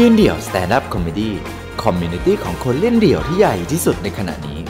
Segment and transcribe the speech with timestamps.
[0.00, 4.60] ยืนเดี่ยว stand-up comedy community ของคนเล่นเดี่ยวที่ใหญ่ที่สุดในขณะนี้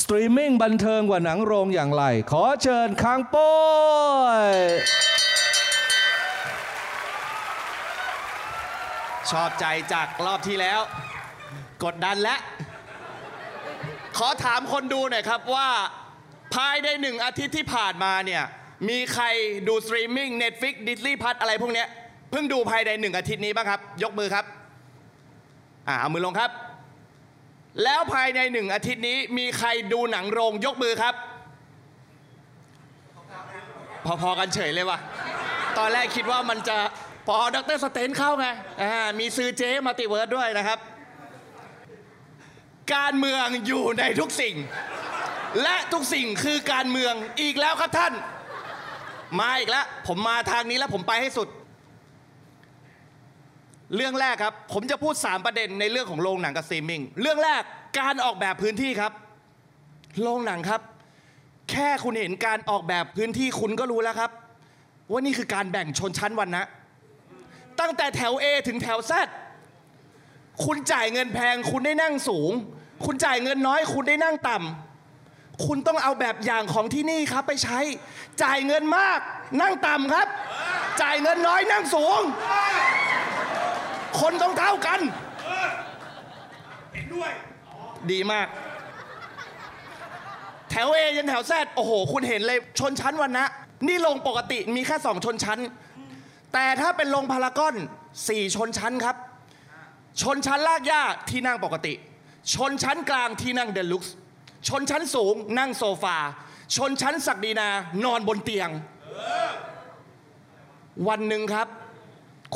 [0.00, 3.52] สตรีมมิ่งบันเทิงกว่าหนังโรงอย่างไร ขอเชิญค้างโป้
[4.44, 4.46] ย
[9.30, 10.80] ชอบใจจากรอบที่แล้ว
[11.84, 12.36] กดดันและ
[14.18, 15.68] ขอถามคนดูหน่อยครับว่า
[16.54, 18.44] ภายในหนึ่งอาทิตย์ที่ผ่านมาเนี่ย
[18.88, 19.24] มีใคร
[19.68, 21.88] ดูสตรีมมิ่ง Netflix Disney Plus อะไรพวกเนี้ย
[22.30, 24.44] เพิ่งดูภายในหนึ่งอาทิตย์นี้บ้างครับ ยกมือครับ
[25.88, 26.50] อ่าเอามือลงครับ
[27.82, 31.14] แล้วภายในหนึ่งอาทิตย์นี้มีใครดูหนังโรงยกมือครับ
[34.22, 34.98] พอๆกันเฉยเลยว่ะ
[35.78, 36.76] ตอนแรกคิดว่ามันจะ
[37.26, 38.46] พอ Doctor Strange เข้าไง
[38.82, 40.78] อ่ามีซื้อเจ multiverse ด้วยนะครับ
[42.94, 44.56] การเมืองอยู่ในทุกสิ่ง
[45.62, 48.12] และทุกสิ่งคือการเมืองอีกแล้วครับท่าน
[49.40, 51.48] มาอีกแล้วผมมาทางนี้แล้วผมไปให้สุด
[53.96, 57.62] เรื่องแรกครับ ผมจะพูด 3 ประเด็นในเรื่องของโรงหนังกับสตรีมมิ่งเรื่องแรก
[58.00, 59.12] การออกแบบพื้นที่ครับ
[60.22, 60.80] โรงหนังครับ
[61.70, 64.30] แค่คุณเห็นการออกแบบพื้นที่คุณก็รู้แล้วครับ
[65.10, 66.64] ว่านี่คือการแบ่งชนชั้นวรรณะ
[67.80, 69.12] ตั้งแต่แถว A ถึงแถว Z
[70.64, 72.52] คุณจ่ายเงินแพง คุณได้นั่งสูง
[73.04, 74.91] คุณจ่ายเงินน้อย คุณได้นั่งต่ำ
[75.66, 77.78] คุณต้องเอาแบบอย่างของที่นี่ครับไปใช้
[78.42, 79.18] จ่ายเงินมาก
[79.60, 80.28] นั่งต่ำครับ
[81.02, 82.20] จ่ายเงินน้อยนั่งสูง
[84.20, 85.00] คนต้องเท่ากัน
[86.94, 87.30] เห็นด้วย
[88.10, 88.46] ดีมาก
[90.70, 93.46] แถว A ยันแถว Z โอ้โห คุณเห็นเลยชนชั้นวันนะ
[93.88, 95.58] นี่ลงปกติมีแค่สองชนชั้น
[96.52, 97.74] แต่ถ้าเป็นโรงพารากอน
[98.28, 99.16] สี่ชนชั้นครับ
[100.22, 101.94] ชนชั้นลากย่าที่นั่งปกติ
[102.54, 104.14] ชนชั้นกลางที่นั่งเดลุกซ์
[104.68, 106.16] ชนชั้นสูงนั่งโซฟา
[106.76, 107.68] ชนชั้นศักดินา
[108.04, 108.70] นอนบนเตียง
[111.08, 111.66] วันหนึ่งครับ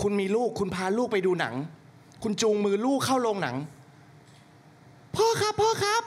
[0.00, 1.54] คุณมีลูกคุณพาลูกไปดูหนัง
[2.22, 3.56] คุณจูงมือลูกเข้าโรงหนัง
[5.16, 6.02] พ่อครับพ่อครับ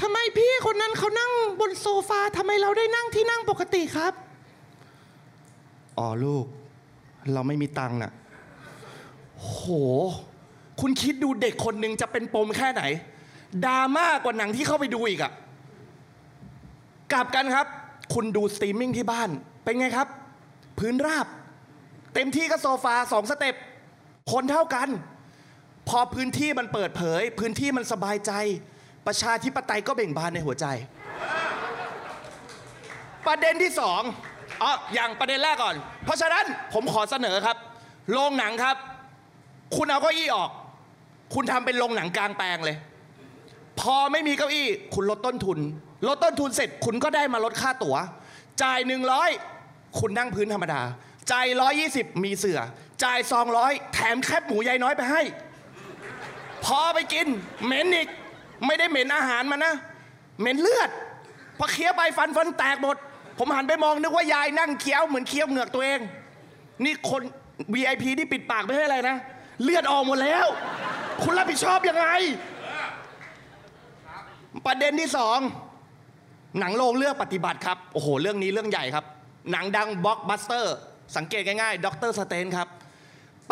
[0.00, 4.12] ทำไมพี่คนนั้นเขานั่งบนโซฟาทำไมเราได้นั่งที่นั่งปกติครับ
[5.98, 6.44] อ๋อลูก
[7.32, 8.12] เราไม่มีตังค์อะ
[9.40, 9.60] โห
[10.80, 12.82] คุณคิดดูเด็กคนหนึ่งจะเป็นปมแค่ไหน
[13.64, 15.32] ดราม่ากว่าหนังที่เข้าไปดูอีกอะ
[17.12, 17.66] กลับกันครับ
[18.14, 19.30] คุณดูสตรีมมิ่งที่บ้าน
[19.64, 20.08] เป็นไงครับ
[20.78, 21.26] พื้นราบ
[22.14, 23.54] เต็มที่ก็โซฟาสองสเต็ป
[24.32, 24.88] คนเท่ากัน
[25.88, 28.32] พอพื้นที่มันเปิดเผย พื้นที่มันสบายใจ
[29.06, 30.66] ประชาธิปไตยก็เบ่งบานในหัวใจ
[33.26, 34.02] ประเด็นที่สอง
[34.62, 37.56] อ๋ออย่างประเด็นแรกก่อน เพราะฉะนั้นผมขอเสนอครับ
[38.12, 38.76] โรงหนังครับ
[39.76, 40.50] คุณเอาเก้าอี้ออก
[41.34, 42.76] คุณทำเป็นโรงหนังกลางแปลงเลย
[43.80, 45.58] พอไม่มีเก้าอี้ คุณลดต้นทุน
[46.08, 47.96] ลดต้นทุนเสร็จคุณก็ได้มาลดค่าตั๋ว
[48.62, 48.78] จ่าย
[49.38, 50.80] 100 คุณนั่งพื้นธรรมดา
[51.32, 51.46] จ่าย
[51.84, 52.60] 120 มีเสือ
[53.04, 53.18] จ่าย
[53.56, 55.22] 200 แถมแคบหมูยายน้อยไปให้
[56.64, 57.26] พอไปกิน
[57.64, 58.08] เหม็นอีก
[58.66, 59.74] ไม่ได้เหม็นอาหารมันนะ
[60.40, 60.90] เหม็นเลือด
[61.58, 62.96] พอเคี้ยวไปฟันฟันแตกหมด
[63.38, 66.00] ผมหันไปมองนึกว่ายายนั่งเคี้ยวเหมือนเคี้ยวเหงือกตัวเอง
[66.84, 67.22] นี่คน
[67.74, 69.16] VIP ที่ปิดปากไม่ให้อะไรนะ
[69.62, 70.46] เลือดออกหมดแล้ว
[71.22, 72.06] คุณรับผิดชอบยังไง
[74.66, 75.38] ประเด็นที่สอง
[76.58, 79.04] หนังโรงเลือกปฏิบัติครับ โอ้โห เรื่องนี้เรื่องใหญ่ครับ
[79.52, 80.74] หนังดังบล็อกบัสเตอร์
[81.16, 82.68] สังเกตง่ายๆ Doctor Strange ครับ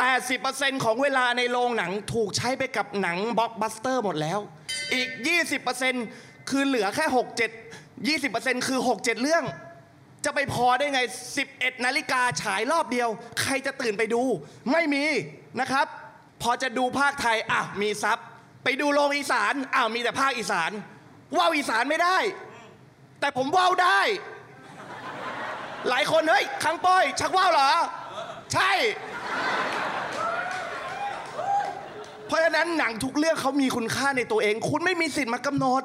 [0.01, 4.39] 80%ของเวลาในโรงหนังถูกใช้ไปกับหนังบล็อกบัสเตอร์หมดแล้ว
[4.95, 5.09] อีก
[5.79, 7.27] 20%คือเหลือแค่ 6
[7.81, 9.45] 7 20%คือ 6 7 เรื่อง
[10.25, 11.01] จะไปพอได้ไง
[11.43, 13.09] 11 นาฬิกาฉายรอบเดียว
[13.41, 14.23] ใครจะตื่นไปดู
[14.73, 15.05] ไม่มี
[15.61, 15.87] นะครับ
[16.43, 18.19] พอจะดูภาคไทยอะมีซับ
[18.69, 20.71] ไปดูโรงอีสานอ้าวมีแต่ภาคอีสาน
[21.37, 22.19] ว่าวอีสานไม่ได้
[23.21, 24.01] แต่ผมว่าวได้
[25.89, 27.71] หลายคนเฮ้ยคังป้อย ชักว่าวเหรอ
[28.53, 28.73] ใช่
[32.27, 35.83] เพราะฉะนั้นหนังทุกเรื่องเขามีคุณค่าในตัวเอง คุณไม่มีสิทธิ์มากำหนด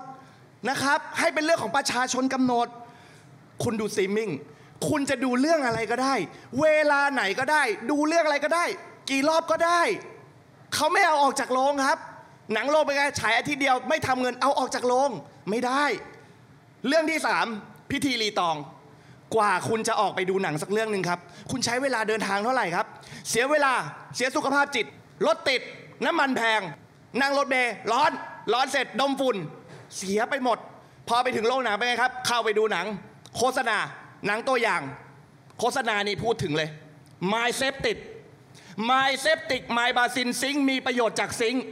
[0.69, 2.68] นะครับ ให้เป็นเรื่องของประชาชนกำหนด
[3.63, 4.30] คุณดูสตรีมิง
[4.90, 6.16] คุณจะดูเรื่องอะไรก็ได้
[6.62, 8.66] เวลาไหนก็ได้ ดูเรื่องอะไรก็ได้
[9.10, 9.81] กี่รอบก็ได้
[10.74, 12.00] เขาไม่เอาออกจากโรงครับ
[12.53, 15.12] หนังโรงเป็นไงฉายอาทิตย์เดียวไม่ทำเงินเอาออกจากโรง
[15.50, 15.83] ไม่ได้
[16.88, 17.45] เรื่องที่สาม
[17.92, 18.56] พิธีรีตอง
[19.36, 21.19] กว่าคุณจะออกไปดูหนังสักเรื่องหนึ่งครับ
[21.51, 22.86] คุณใช้เวลาเดินทางเท่าไหร่ครับ
[23.30, 23.74] เสียเวลา
[24.15, 24.86] เสียสุขภาพจิต
[25.27, 25.62] รถติด
[26.06, 26.62] น้ำมันแพง
[27.21, 28.12] นั่งรถเมล์ร้อน
[28.53, 29.38] ร้อนเสร็จดมฝุ่น
[29.98, 30.57] เสียไปหมด
[31.07, 32.86] พอไปถึงโรงหนังเป็นไงครับ เข้าไปดูหนัง
[33.38, 33.77] โฆษณา
[34.27, 34.81] หนังตัวอย่าง
[35.59, 36.69] โฆษณานี่พูดถึงเลย
[37.33, 37.98] My Septic
[38.89, 41.65] My Septic My Basin Sink มีประโยชน์จากซิงค์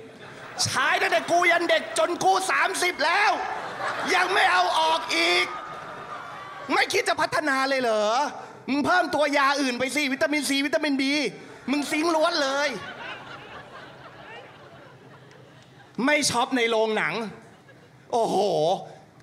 [0.64, 2.34] ใช้ตั้งแต่กูยันเด็กจนกู
[2.70, 3.32] 30 แล้ว
[4.16, 5.46] ยังไม่เอาออกอีก
[6.74, 8.06] ไม่คิดจะพัฒนาเลยเหรอ
[8.72, 11.12] มึงเพิ่มตัวยาอื่นไปสิวิตามินซีวิตามินบี
[11.72, 12.70] มึงซิงล้วนเลย
[16.06, 17.14] ไม่ช็อปในโรงหนัง
[18.12, 18.38] โอ้โห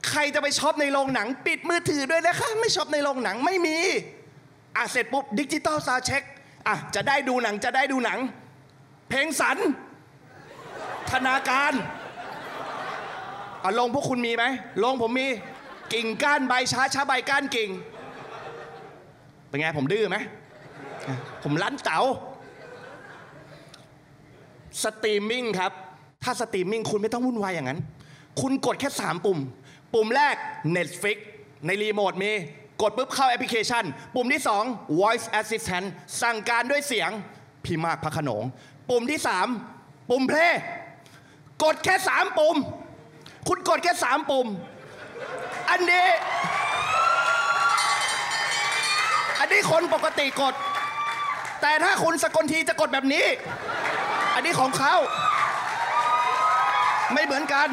[0.08, 3.78] ใครจะไปช็อปในโรงหนัง ปิดมือถือด้วยนะคะ ไม่ช็อปในโรงหนังไม่มี
[4.76, 6.22] อะเสร็จปุ๊บดิจิตอลซาเช็ค
[6.68, 8.18] อะจะได้ดูหนังจะได้ดูหนัง
[9.08, 9.58] เพลงสัน
[11.12, 11.72] ธนาการ
[13.64, 14.44] อะโรงพวกคุณมีไหม
[14.84, 15.28] โรงผมมี
[15.92, 17.70] กิ่งก้านใบชะชะใบก้านกิ่ง
[19.48, 20.16] เป็นไงผมดื้อไหม
[21.42, 22.00] ผมรั้นเต๋า
[24.82, 25.72] สตรีมมิ่งครับ
[26.22, 27.80] ถ้าสตรีมมิ่งคุณไม่ต้องวุ่นวายอย่างนั้น
[28.40, 29.38] คุณกดแค่ 3 ปุ่ม
[29.94, 30.36] ปุ่มแรก
[30.76, 31.18] Netflix
[31.66, 32.32] ในรีโมทมี
[32.82, 35.86] กดปุ๊บเข้าแอปพลิเคชัน ปุ่มที่ 2 Voice Assistant
[36.22, 37.10] สั่งการด้วยเสียง
[37.64, 38.44] พี่มากพระโขนง
[38.90, 39.20] ปุ่มที่
[39.64, 40.60] 3 ปุ่มเพลย์
[41.64, 42.56] กดแค่3ปุ่ม
[43.48, 44.46] คุณกดแค่3ปุ่ม
[45.70, 46.08] อันนี้
[49.38, 50.54] อันนี้คนปกติกด
[51.62, 53.24] แต่ถ้าคุณสกลทีจะกดแบบนี้
[54.34, 54.94] อันนี้ของเขา
[57.12, 57.68] ไม่เหมือนกัน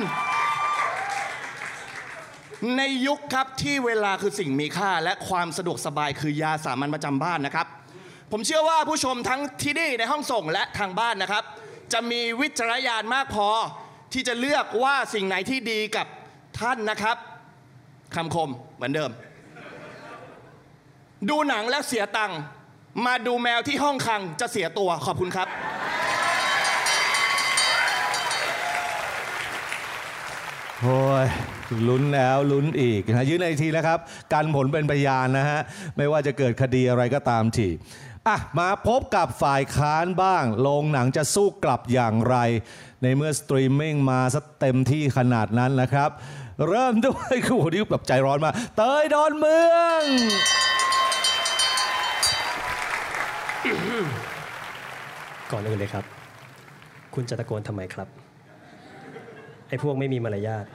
[2.77, 7.67] ในยุคครับที่เวลาคือสิ่งมีค่า และความสะดวกสบายคือยาสามัญประจำบ้านนะครับ
[8.31, 11.43] ผมเชื่อว่าผู้ชมทั้งที่นี่ในห้องส่งและทางบ้านนะครับ
[11.93, 13.47] จะมีวิจารณญาณมากพอ
[14.13, 16.07] ที่จะเลือกว่าสิ่งไหนที่ดีกับ
[16.59, 17.17] ท่านนะครับ
[18.15, 19.11] คำคมเหมือนเดิม
[21.29, 22.39] ดูหนังแล้วเสียตังค์
[23.05, 25.47] มาดูแมวที่ห้องคังจะเสียตัวขอบคุณครับ
[30.81, 31.27] โอ้ย
[31.87, 33.99] ลุ้นแล้วลุ้นอีกนะยืนในทีนะครับ
[34.33, 35.59] การผลเป็นพยานนะฮะ
[35.97, 37.67] ไม่ว่าจะเกิดคดีอะไรก็ตามที
[38.27, 42.35] อะมาพบกับฝ่ายค้านบ้างโรงหนังจะสู้กลับอย่างไร
[43.01, 46.09] ในเมื่อสตรีมมิ่งมาซะเต็มที่ขนาดนั้นนะครับ
[46.67, 50.03] เริ่มด้วยคู่นี้แบบใจร้อนมากเตยดอนเมือง
[55.51, 56.05] ก่อนอื่นเลยครับ
[57.13, 58.07] คุณจะตะโกนทำไมครับ
[59.69, 60.65] ไอ้พวกไม่มีมารยาท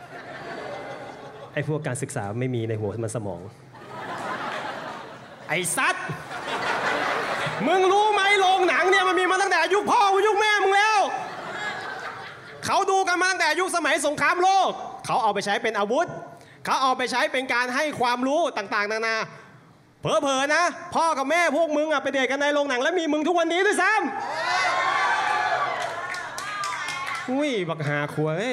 [1.53, 3.41] ไอ้พวกการศึกษาไม่มีในหัวมันสมอง
[5.49, 5.97] ไอ้ซัด
[7.67, 10.99] มึงรู้ไหมโรงหนังเนี่ยมันมีมาตั้งแต่ยุคพ่อยุคแม่มึงแล้ว
[12.67, 14.71] เขาดูกันมาตั้งแต่ยุคสมัยสงครามโลก
[15.07, 16.07] เขาเอาไปใช้เป็นอาวุธ
[16.65, 19.17] เขาเอาไปใช้เป็นการให้ความรู้ต่างๆ นานา
[20.01, 20.63] เผลอๆนะ
[20.95, 24.01] พ่อกับแม่พวกมึงอะไปเดทกันในโรงหนังแล้วมีมึงทุกวันนี้ด้วยซ้ำ
[27.31, 28.45] อุ้ยบักหาขวอย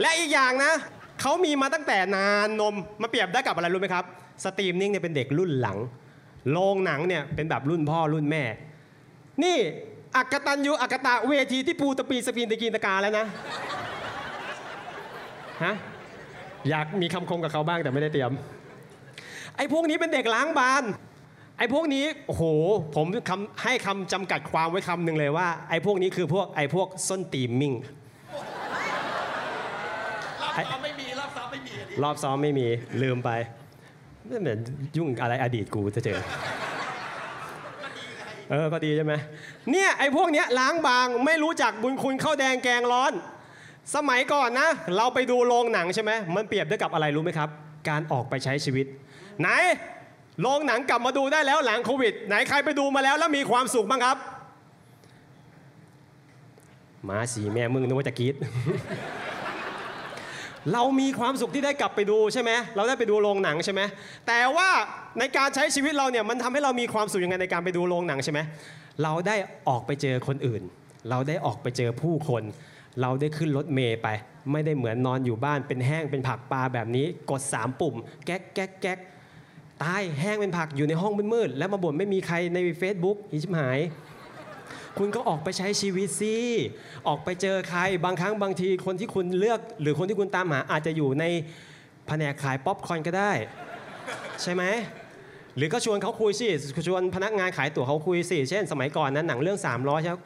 [0.00, 0.72] และอีกอย่างนะ
[1.20, 4.04] เขามีมาตั้งแต่นานนมมาเปรียบได้กับอะไรรู้ไหมครับ
[4.44, 5.78] สตรีมนิ่งเนี่ยเป็นเด็กรุ่นหลัง
[6.50, 8.44] โรงหนังเนี่ยเป็นแบบรุ่นพ่อรุ่นแม่
[9.42, 9.56] นี่
[10.16, 13.26] อักตันยูอักตะเวทีที่ปูตะปีสปีนตะกีนตะกาแล้วนะ
[15.64, 15.74] ฮะ
[16.68, 18.32] อยากมีคำคมกับเขาบ้างแต่ไม่ได้เตรียม
[19.56, 20.84] ไอ้พวกนี้เป็นเด็กล้างบาน
[21.58, 22.44] ไอ้พวกนี้โอ้โห
[22.96, 27.74] ผมคำให้คำจำกัดความไว้คำหนึ่งเลยว่า ไอ้พวกนี้คือพวกไอ้พวกส้นตีมมิ่ง
[30.42, 32.66] รอบซ้อมไม่มีรอบซ้อมไม่มีรอบซ้อมไม่มี
[33.02, 33.30] ลืมไป
[34.28, 34.58] ไม่เหมือน
[34.96, 36.18] ยุ่งอะไรอดีตกูจะเจอ
[38.50, 39.14] เออก็ดีใช่ไหม
[39.70, 43.12] เนี่ยไอ้พวกเนี้ยล้างบางไม่รู้จักบุญคุณข้าวแดงแกงร้อน
[43.94, 47.48] สมัยก่อนนะ เราไปดูโรงหนังใช่ไหมมันเปรียบด้วยกับอะไรรู้ไหมครับ
[47.88, 48.86] การออกไปใช้ชีวิต
[49.40, 49.48] ไหน
[50.40, 54.16] โรงหนังกลับมาดูได้แล้วหลังโควิด ไหนใครไปดูมาแล้วแล้วมีความสุขบ้างครับ
[57.08, 58.34] มาสีแม่มึงนึกว่าจะกรีด
[60.72, 63.80] เรามีความสุขที่ได้กลับไปดูใช่ไหมเราได้ไปดูโรงหนังใช่ไหม
[64.26, 64.68] แต่ว่า
[65.18, 68.40] ในการใช้ชีวิตเราเนี่ยมันทำให้เรามีความสุขยังไงในการไปดูโรงหนังใช่ไหม
[69.02, 69.36] เราได้
[69.68, 70.62] ออกไปเจอคนอื่น
[71.10, 72.42] เราได้ออกไปเจอผู้คน
[73.00, 74.08] เราได้ขึ้นรถเมย์ไป
[74.52, 77.94] ไม่ได้เหมือนนอนอยู่บ้านเป็นแห้งเป็นผักปลาแบบนี้ กด 3 ปุ่ม
[78.24, 78.98] แก๊กแก๊กแก๊ก
[79.82, 83.78] ตายแห้งเป็นผักอยู่ในห้องมืดๆแล้วมาบ่นไม่มีใครใน Facebook อีชิบหาย
[84.98, 86.36] คุณก็ออกไปใช้ชีวิตสิ
[87.08, 91.24] ออกไปเจอใครบางครั้งบางทีคนที่คุณเลือก หรือคนที่คุณตามหาอาจจะอยู่ใน
[92.06, 93.32] แผนกขายป๊อปคอร์นก็ได้
[94.42, 94.62] ใช่ไหม
[95.56, 96.46] หรือก็ชวนเขาคุยสิ
[96.88, 100.18] ชวนพนักงานขายตั๋วเขาคุยสิเช่น สมัยก่อนนั้นหนังเรื่อง 300ใช่ไหม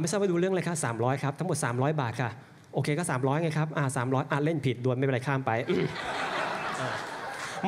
[0.00, 2.30] ไม่ทราบว่าดูเรื่องอะไรครับ300ครับทั้งหมด 300 บาทค่ะ
[2.74, 5.50] โอเคก็ 300ไงครับอ่า300อ่าเล่นผิดดวนไม่เป็นไรข้ามไป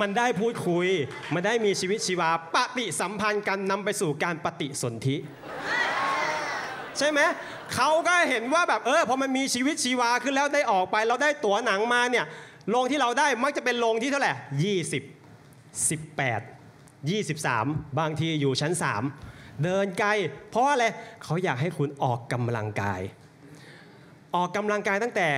[0.00, 0.86] มันได้พูดคุย
[1.34, 5.16] มันได้มีชีวิตชีวาปฏิสัมพันธ์กันนำไปสู่การปฏิสนธิ
[7.00, 7.20] ใช่ไหม
[7.74, 12.24] เขาก็เห็นว่าแบบเออพอมันมีชีวิตชีวาขึ้นแล้วได้ออกไป เราได้ตั๋วหนังมาเนี่ย
[12.70, 14.32] โรงที่เราได้มักจะเป็นโรงที่เท่าไหร่
[14.72, 15.00] 20
[15.88, 18.72] 18 23บางทีอยู่ชั้น
[19.18, 20.10] 3เดินไกล
[20.50, 20.84] เพราะอะไร
[21.24, 23.00] เขาอยากให้คุณออกกำลังกาย
[24.36, 25.28] ออกกำลังกายตั้งแต่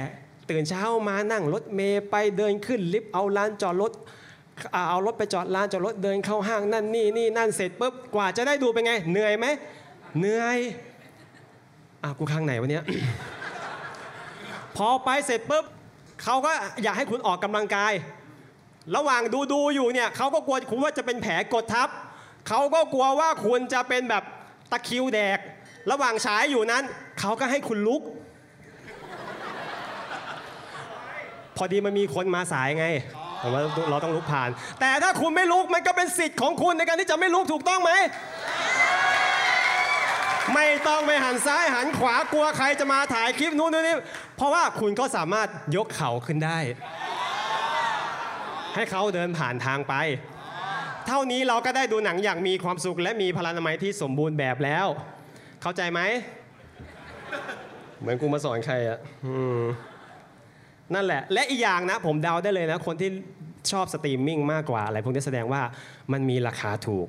[0.50, 3.92] ตื่นเช้ามานั่งรถเมย์ไปเดินขึ้นลิฟต์เอาลานจอดรถ
[4.88, 9.46] เอารถไปจอดร้านจอดรถเดินเข้าห้างนั่นนี่นี่นั่นเสร็จปุ๊บกว่าจะได้ดูเป็นไง เหนื่อยไหม
[10.18, 10.58] เหนื่อย
[12.02, 12.84] อะกูข้างไหนวะเนี้ย
[14.76, 15.64] พอไปเสร็จปุ๊บ
[16.22, 17.92] เขาก็อยากให้คุณออกกำลังกาย
[18.96, 21.88] ระหว่างดูดูอยู่เนี่ยเขาก็กลัวคุณว่าจะเป็นแผลกดทับ
[22.48, 24.24] เขาก็กลัวว่าคุณจะเป็นแบบ
[24.70, 25.38] ตะคริวแดก
[25.90, 26.82] ระหว่างฉายอยู่นั้น
[27.20, 28.02] เขาก็ให้คุณลุก
[31.56, 32.86] พอดีมันมีคนมาสายไง
[33.42, 37.92] ผมว่าเราต้องลุกผ่าน แต่ถ้าคุณไม่ลุกมันก็เป็นสิทธิ์ของคุณในการที่จะไม่ลุกถูกต้องไหม
[40.54, 43.96] ไม่ต้องไปหันซ้ายหันขวากลัวใครจะมาถ่ายคลิปนู้นนี่
[44.36, 46.58] เพราะว่าคุณก็สามารถยกเข่าขึ้นได้
[48.74, 49.94] ให้เขาเดินผ่านทางไป
[51.06, 54.86] เท่านี้เราก็ได้ดูหนังอย่างมีความสุขและมีพลานามัยที่สมบูรณ์แบบแล้ว
[55.62, 56.00] เข้าใจไหม
[58.00, 58.98] เหมือนกูมาสอนใครอะ
[60.94, 63.10] นั่นแหละ และอีกอย่างนะ ผมเดาได้เลยนะ คนที่
[63.72, 65.62] ชอบสตรีมมิ่งมากกว่าอะไรพวกนี้แสดงว่า
[66.12, 67.06] มันมีราคาถูก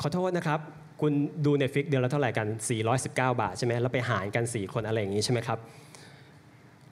[0.00, 0.60] ขอโทษนะครับ
[1.04, 2.46] คุณดู Netflix เดือนละเท่าไหร่กัน
[2.92, 5.58] 419 บาทใช่ไหมแล้วไปหารกัน 4 คนอะไรอย่างนี้ใช่ไหมครับ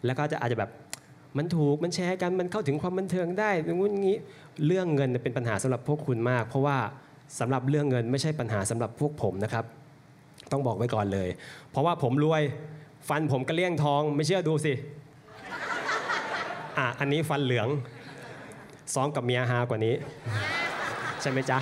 [0.04, 0.70] แล้วก็จะอาจจะแบบ
[1.36, 4.16] มันถูกมันแชร์กันมันเข้าถึงความบันเทิงได้งู้นงี้
[4.66, 6.76] เรื่องเงินเป็นปัญหาสำหรับพวกคุณมาก เพราะว่า
[7.40, 9.64] สำหรับเรื่องเงินไม่ใช่ปัญหาสำหรับพวกผมนะครับ
[10.52, 11.28] ต้องบอกไว้ก่อนเลย
[11.70, 12.42] เพราะว่าผมรวย
[13.08, 14.72] ฟันผมกระเลี่ยงทองไม่เชื่อดูสิ
[16.78, 17.68] อะอันนี้ฟันเหลือง
[18.94, 19.94] ซ้อมกับเมียฮากว่านี้
[21.20, 21.58] ใช่ไหมจ๊ะ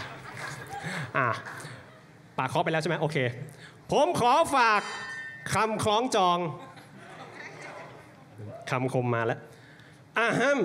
[1.19, 1.29] อะ
[2.43, 3.17] ปากเคาะไปแล้วใช่ไหมโอเค
[3.91, 4.83] ผมขอฝาก
[5.55, 6.39] คำคล้องจอง
[8.71, 9.41] คำคมมาแล้ว
[10.19, 10.61] อ่าฮัม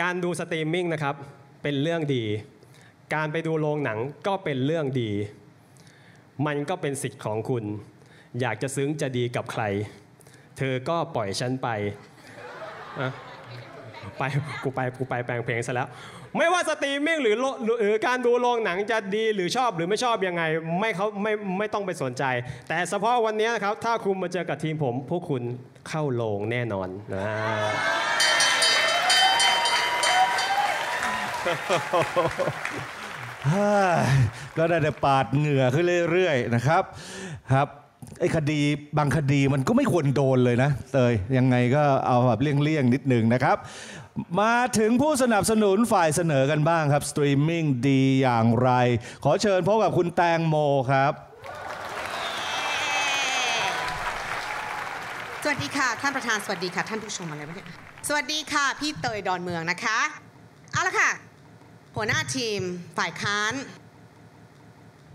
[0.00, 1.14] การดูสตรีมมิ่งนะครับ
[1.62, 2.24] เป็นเรื่องดี
[3.14, 5.10] การไปดูโรงหนังก็เป็นเรื่องดี
[6.46, 7.64] มันก็เป็นสิทธิ์ของคุณ
[8.40, 9.62] อยากจะซึ้งจะดีกับใคร
[10.56, 11.68] เธอก็ปล่อยฉันไป
[14.18, 14.22] ไป
[14.62, 15.88] กูไป กูไปแปลงเพลงซะแล้ว
[16.36, 17.36] ไม่ว่าสตรีมมิ่งหรือ
[17.80, 20.42] หรือการดูโรงหนังจะดีหรือชอบหรือไม่ชอบยังไง
[20.80, 22.24] ไม่เขาไม่ไม่ต้องไปสนใจ
[22.68, 25.42] แต่เฉพาะวันนี้นะครับ ถ้าคุณมาเจอกับทีมผม พวกคุณ
[25.88, 27.28] เข้าโรงแน่นอนนะ
[33.50, 34.00] เฮ้ย
[34.56, 36.82] ก็ได้แต่ปาดเหงื่อขึ้นเรื่อยๆนะครับ
[37.52, 37.68] ครับ
[38.20, 38.60] ไอ้คดี
[38.98, 43.56] บางคดีมันก็ไม่ควรโดนเลยนะเตยยังไงก็เอาแบบเลี่ยงๆนิดหนึ่งนะครับ
[44.40, 48.70] มาถึงผู้สนับสนุนฝ่ายเสนอกันบ้างครับ สตรีมมิ่งดีอย่างไร
[49.24, 50.56] ขอเชิญพบกับคุณแตงโม
[50.90, 51.12] ครับ
[55.42, 57.68] สวัสดีค่ะ ท่านประธานสวัสดีค่ะ ท่านผู้ชมอะไรวะเนี่ย
[58.08, 59.98] สวัสดีค่ะ พี่เตยดอนเมืองนะคะ
[60.72, 61.10] เอาละค่ะ
[61.96, 62.60] หัวหน้าทีม
[62.98, 63.52] ฝ่ายค้าน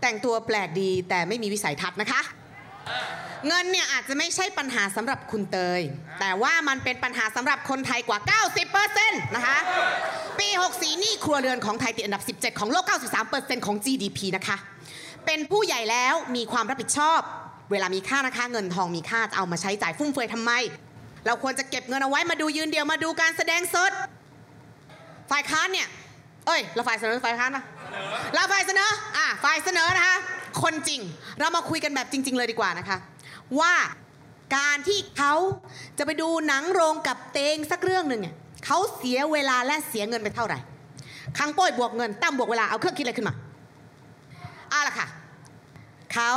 [0.01, 2.21] แต่งตัวแปลกดีแต่ไม่มีวิสัยทัศน์นะคะ
[3.47, 5.81] เงินเนี่ยอาจจะไม่ใช่ปัญหาสำหรับคุณเตย
[6.19, 8.19] แต่ว่ามันเป็นปัญหาสำหรับคนไทยกว่า
[8.77, 9.57] 90%นะคะ
[10.39, 12.85] ปี 64หนี่ครัวเรือนของไทยติดอันดับ 17 ของโลก
[13.25, 14.57] 93%ของ GDP นะคะ
[15.25, 17.19] เป็นผู้ใหญ่แล้วมีความรับผิดชอบ
[17.71, 20.51] เวลามีค่านะคะ เงินทองมีค่าจะเอามาใช้จ่ายฟุ่มเฟือยทำไม
[21.25, 23.91] เราควรจะเก็บเงินเอาไว้มาดูยืนเดียวมาดูการแสดงสด
[25.31, 25.87] ฝ่ายค้านเนี่ย
[26.47, 27.63] เอ้ย เราฝ่ายเสนอฝ่ายค้านนะ
[28.33, 30.17] เราฝ่ายเสนอ อะ ฝ่ายเสนอนะคะ
[30.61, 31.01] คนจริง
[31.39, 32.97] เรามาคุยกันแบบจริง ๆ เลยดีกว่านะคะ
[33.59, 33.73] ว่า
[34.57, 35.33] การที่เขา
[35.97, 40.59] จะไปดูหนังโรงกับเตงสักเรื่องหนึ่งเนี่ยเขาเสียเวลาและเสียเงินไปเท่าไหร่
[41.37, 43.35] คังโป้ยบวกเงินตั้มบวกเวลาเอาเครื่องคิดอะไรขึ้นมา
[44.69, 45.07] เอาละค่ะ
[46.13, 46.31] เขา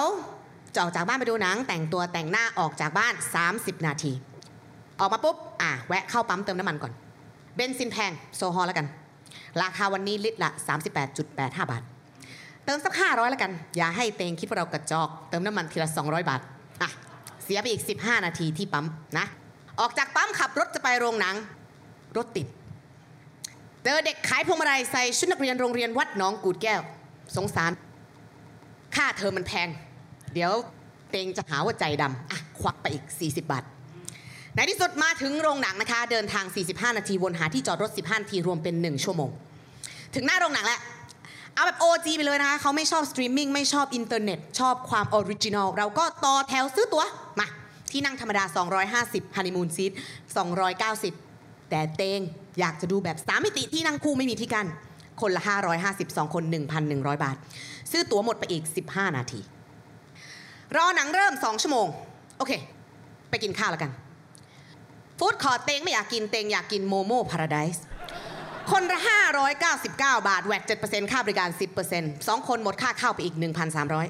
[0.75, 3.15] จะออกจากบ้านไปดูหนัง แต่งตัวแต่งหน้าออกจากบ้าน
[3.51, 4.13] 30 นาที
[5.01, 6.93] ออกมาปุ๊บอะแวะเข้าปั๊มเติมน้ำมันก่อน
[7.57, 8.87] เบนซินแพงโซฮอลแล้วกัน
[9.63, 10.51] ราคาวันนี้ลิตรละ
[11.11, 11.83] 38.85 บาท
[12.67, 16.41] เติมสัก 500แล้วกัน อย่าให้เตงคิดว่าเรากระจอก เติมน้ำมันทีละ 200 บาท
[16.83, 16.91] อะ
[17.45, 18.87] เสียไปอีก 15 นาทีที่ปั๊ม
[19.19, 19.27] นะ
[19.81, 21.37] ออกจากปั๊มขับรถจะไปโรงหนัง
[22.17, 22.47] รถติด
[23.85, 26.81] เจอเด็กขายพวงมาลัยใส่ชุดนักเรียนโรงเรียนวัดหนองกูดแก้ว
[27.37, 27.73] สงสาร
[28.97, 29.69] ค่าเทอมมันแพง
[30.35, 30.53] เดี๋ยว
[31.11, 33.65] เตงจะหาว่าใจดำอะควักไปอีก 40 บาท
[34.55, 39.31] ในที่สุดมาถึงโรงหนังนะคะ เดินทาง 45 นาทีวนหาที่จอดรถ 15 นาทีรวมเป็น 1 ชั่วโมง
[40.15, 40.81] ถึงหน้าโรงหนังแล้ว
[41.57, 47.05] เอาแบบ OG ไปเลยนะคะเขาไม่ชอบสตรีมมิ่งไม่ชอบอินเทอร์เน็ต ชอบความ original เราก็ต่อแถวซื้อตั๋ว
[47.41, 47.47] มา
[47.91, 48.45] ที่นั่งธรรมดา
[48.91, 49.93] 250 honeymoon seat
[51.01, 52.21] 290 แต่เตง
[52.61, 54.67] อยากจะดูแบบ 3 มิติที่นั่งคู่ไม่มีที่กั้น
[55.21, 55.43] คนละ
[55.85, 56.43] 550 2 คน
[56.83, 57.37] 1,100 บาท
[57.91, 59.41] ซื้อตั๋วหมดไปอีก 15 นาที
[60.77, 61.87] รอหนังเริ่ม 2 ชั่วโมง
[62.39, 62.53] โอเค
[63.31, 63.91] ไปกินข้าวแล้วกัน
[65.19, 67.85] food court เตงไม่อยากกินเตงอยากกิน Mo-Mo-Paradise
[68.73, 68.99] คนละ
[69.63, 71.49] 599 บาท VAT 7%ค่าบริการ
[71.89, 73.37] 10% 2 คนหมดค่าเข้าไปอีก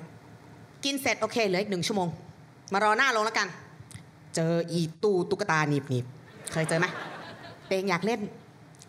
[0.05, 2.09] 1,300 กินเสร็จโอเคเหลืออีกหนึ่งชั่วโมง
[2.73, 3.49] มารอหน้าโรงแล้วกัน
[4.35, 6.05] เจออีตู้ตุ๊กตาหนีบหนีบ
[6.53, 6.87] เคยเจอไหม
[7.69, 8.21] เตงอยากเล่น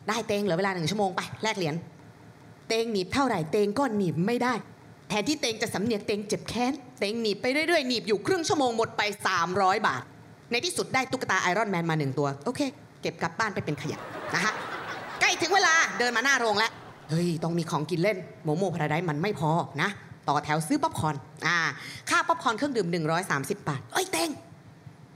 [0.08, 1.76] ได้เตงเหลือเวลาหนึ่งชั่วโมงไปแลกเหรียญ
[2.68, 4.54] เตงหนีบเท่าไหร่เตงก็หนีบไม่ได้
[5.10, 9.02] แทนที่เตงจะสำเหนียกเตงเจ็บแค้นเตงหนีบไปเรื่อยๆหนีบอยู่ครึ่งชั่วโมงหมดไป
[9.46, 10.02] 300 บาท
[10.52, 12.62] ในที่สุดได้ตุ๊กตา Iron Man มาหนึ่งตัว โอเค
[13.02, 14.00] เก็บกลับบ้านไปเป็นขยะ
[14.36, 14.54] นะคะ
[15.42, 16.72] ถึงเวลาเดินมาหน้าโรงแล้ว
[17.10, 19.52] เฮ้ย ต้องมีของกินเล่น Mo-Mo-Paradise มันไม่พอ
[19.82, 19.90] นะ
[20.28, 21.16] ต่อแถวซื้อป๊อปคอร์น
[21.48, 21.58] อ่า
[22.10, 22.88] ค่าป๊อปคอร์นเครื่องดื่ม
[23.28, 24.30] 130 บาท เอ้ยเตง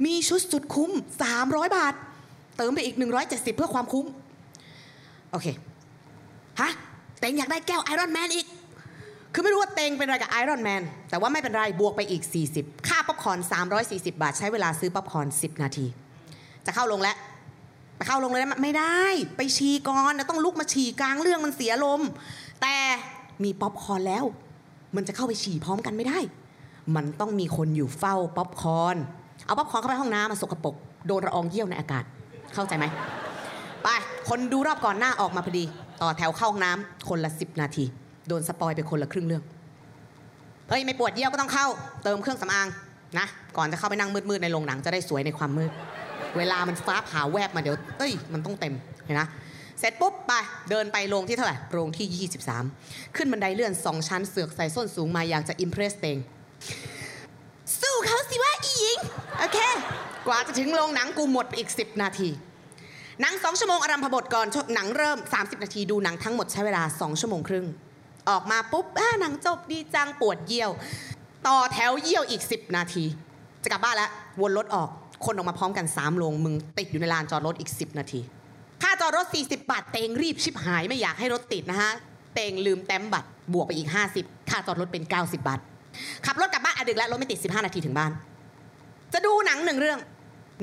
[0.05, 0.91] มีชุดสุดคุ้ม
[1.33, 1.93] 300 บาท
[2.57, 4.05] เติมไปอีก 170 เพื่อความคุ้ม
[5.31, 5.47] โอเค
[6.61, 6.71] ฮะ
[7.19, 8.47] เตงอยากได้แก้ว Iron Man อีก
[9.33, 12.23] คือไม่รู้ว่าเตงเป็นอะไรกับ Iron Man แต่ว่าไม่เป็นไร บวกไปอีก
[12.55, 13.39] 40 ค่าป๊อปคอร์น
[13.79, 15.85] 340 บาท ใช้เวลาซื้อป๊อปคอร์น10 นาที
[16.65, 17.15] จะเข้าโรงแล้ว
[18.01, 19.01] ไปเข้าโรงเลยนะไม่ได้
[19.37, 22.01] ไปฉี่ก่อนนะต้องลุกมาฉี่กลางเรื่องมันเสียอารมณ์
[22.61, 22.75] แต่
[23.43, 24.25] มีป๊อปคอร์นแล้ว
[24.95, 26.19] มันจะเข้าไปฉี่พร้อมกันไม่ได้
[26.95, 28.97] มันต้องมีคนอยู่เฝ้าป๊อปคอร์น
[29.45, 30.75] เอาป๊อปคอร์นเข้าไปห้องน้ำมันสกปรก
[31.07, 32.03] โดนละอองเยี่ยวในอากาศ
[32.53, 32.85] เข้าใจไหม
[33.83, 33.87] ไป
[34.29, 35.63] คนดูรอบก่อนหน้าออกมาพอดี
[36.01, 37.85] ต่อแถวเข้าห้องน้ำคนละ10นาที
[38.27, 39.43] โดนสปอยไปคนละครึ่งเรื่อง
[40.69, 41.67] เฮ้ยไม่ปวดเยี่ยวก็ต้องเข้า
[42.03, 42.67] เติมเครื่องสำอาง
[43.19, 43.27] นะ
[43.57, 45.71] ก่อนจะเข้าไปนั่งมืดๆในโรงหนังจะได้สวยในความมืด
[46.37, 48.73] เวลามันฟ้าผ่าแวบมาเดี๋ยวเอ้ยมันต้องเต็ม
[49.05, 49.27] เห็นนะ
[49.79, 50.31] เสร็จปุ๊บไป
[50.69, 52.29] เดินไปโรงที่เท่าไหร่โรงที่
[52.73, 56.17] 23 ขึ้นบันไดเลื่อนสองชั้นเสือกใส่ส้นสูงมาอยากจะอิมเพรสเตง
[57.79, 58.97] สู้เขาสิว่าอีหญิง
[59.39, 59.57] โอเค
[60.27, 62.29] กว่าจะถึงโรงหนังกูหมดไปอีก 10 นาที
[63.21, 67.65] หนัง2ชั่วโมงอารัมพบทก่อนหนังเริ่ม 30 นาทีดูหนังทั้งหมดใช้เวลา 2 ชั่วโมงครึ่ง
[68.29, 68.85] ออกมาปุ๊บ
[69.21, 70.71] หนังจบดีจังปวดเยี่ยว
[71.47, 73.03] ต่อแถวเยี่ยวอีก 10 นาที
[73.63, 74.09] จะกลับบ้านแล้ว
[74.41, 74.89] วนรถออก
[75.25, 78.21] คนออกมาพร้อมกัน3โรงมึงติดอยู่ในลานจอดรถอีก 10 นาที
[78.83, 81.91] ค่าจอดรถ 40 บาท เตงรีบชิบหายไม่อยากให้รถติดนะฮะ
[82.33, 85.59] เตงลืมแต้มบัตรบวกไปอีก 50 ค่าจอดรถเป็น 90 บาท
[86.25, 88.11] ขับรถกลับบ้านอะดึกแล้วรถไม่ติด 15 นาทีถึงบ้าน
[89.13, 89.99] จะดูหนังหนึ่งเรื่อง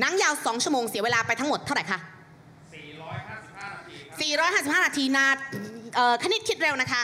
[0.00, 1.98] หนังยาว 2 ชั่วโมงเสียเวลาไปทั้งหมดเท่าไหร่คะ
[4.76, 5.26] 455 นาทีนา
[5.94, 7.02] เอ่อคณิตคิดเร็วนะคะ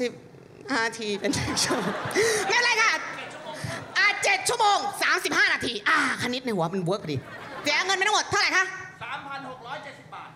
[0.00, 1.32] 60นาทีเป็น
[1.64, 1.94] ชั่วโมง
[2.48, 2.92] ไม่เป็นไรค่ะ
[4.22, 4.78] อ่าเจ็ดชั่วโมง
[5.16, 7.16] 35 นาที อ่าคณิตในหัวมัน work พอดี
[7.62, 8.64] เสียเงินไปทั้งหมดเท่าไหร่คะ
[9.42, 10.30] 3,670 บาท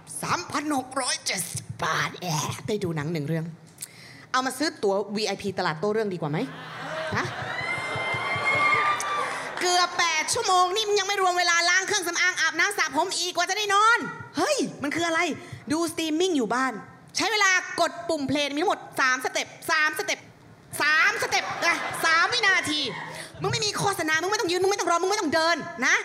[0.93, 3.45] 3,670 บาทแอะได้ดูหนังหนึ่งเรื่อง
[4.33, 6.39] เอามาซื้อตั๋ว VIP ตลาดโต้เรื่องดีกว่าไหม
[7.17, 7.27] ฮะ
[9.61, 13.99] เกือบ 8 ชั่วโมงนี่มันยังไม่รวมเวลาล้างเครื่องสำอางอาบน้ำสระผมอีกกว่าจะได้นอน
[14.37, 15.21] เฮ้ย มันคืออะไร
[15.73, 16.73] ดูสตรีมมิ่งอยู่บ้าน
[17.17, 20.19] ใช้เวลากดปุ่ม play มีทั้งหมด 3 step 3 step
[20.81, 22.81] 3 step นะ3วินาที
[23.43, 25.97] มึงไม่มีโฆษณา มึงไม่ต้องยืน มึงไม่ต้องรอ มึงไม่ต้องเดินนะ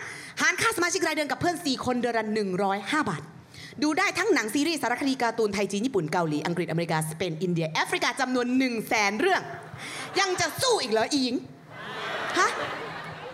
[0.41, 2.25] หารค่าสมาชิกรายเดือนกับเพื่อน 4 คนเดือนละ
[2.67, 3.21] 105 บาท
[3.83, 9.41] ดูได้ทั้งหนังซีรีส์สารคดีการ์ตูนไทยจีนญี่ปุ่นเกาหลี อังกฤษอเมริกา สเปน อินเดีย แอฟริกาจำนวน 1 0 0 0 0แสนเรื่อง
[10.19, 11.35] ยังจะสู้อีกเหรออีหญิง
[12.39, 12.49] ฮะ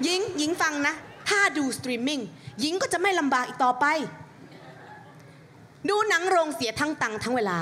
[0.04, 0.94] หญิง หญิงฟังนะ
[1.30, 2.22] ถ้าดูสตรีมมิ่ง
[2.62, 3.86] หญิงก็จะไม่ลำบากอีกต่อไป
[5.90, 7.60] ดูหนังโรงเสียทั้งตังค์ทั้งเวลา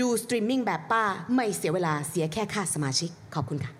[0.00, 1.04] ดูสตรีมมิ่งแบบป้า
[1.34, 3.72] ไม่เสียเวลาเสียแค่ค่าสมาชิก ขอบคุณค่ะ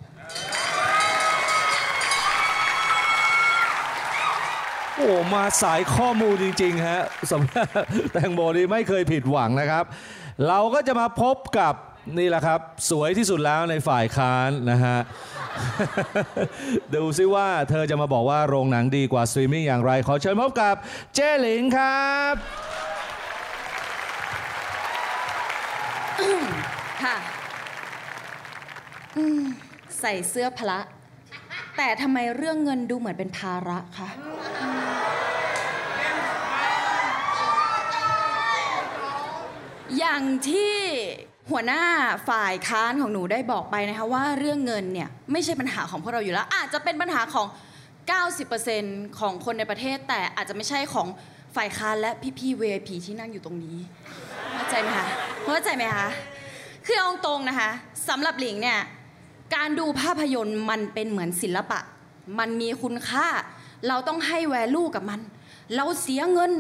[4.97, 7.01] โอ้มาสายข้อมูลจริง ๆ ฮะ
[7.33, 7.67] สำหรับ
[8.13, 9.85] แตงโมนี่ไม่เคยผิดหวังนะครับ
[10.49, 11.75] เราก็จะมาพบกับ
[12.19, 14.99] นี่แหละครับ สวยที่สุดแล้วในฝ่ายค้านนะฮะ
[16.95, 20.75] ดูซิว่าเธอจะมาบอกว่าโรงหนังดีกว่าสตรีมมิ่งอย่างไร ขอเชิญพบกับ
[21.15, 22.35] เจ้หลิงครับ
[27.05, 27.17] ค่ะ
[30.01, 30.81] ใส่เสื้อพละ
[31.77, 34.09] แต่ทำไมเรื่องเงินดูเหมือนเป็นภาระคะ
[39.99, 40.75] อย่างที่
[41.51, 41.83] หัวหน้า
[42.29, 47.47] ฝ่ายค้านของหนูได้บอกไปนะคะว่าเรื่องเงินเนี่ยไม่ใช่ปัญหาของพวกเราอยู่แล้ว อาจจะเป็นปัญหาของ
[48.33, 51.09] 90%ของคนในประเทศ แต่อาจจะไม่ใช่ของ
[51.57, 53.77] ฝ่ายค้านและพี่ๆ VIP ที่นั่งอยู่ตรงนี้
[54.55, 55.07] เข้าใจไหมคะ
[55.43, 56.09] เข้าใจไหมคะ
[56.87, 57.71] คือเอาตรงนะคะ
[58.09, 58.81] สำหรับหลิงเนี่ย
[59.55, 61.81] การดูภาพยนตร์มันเป็นเหมือนศิลปะ
[62.39, 63.27] มันมีคุณค่า
[63.89, 65.21] เราต้องให้แวลูกับมัน
[65.77, 66.53] เราเสียเงิน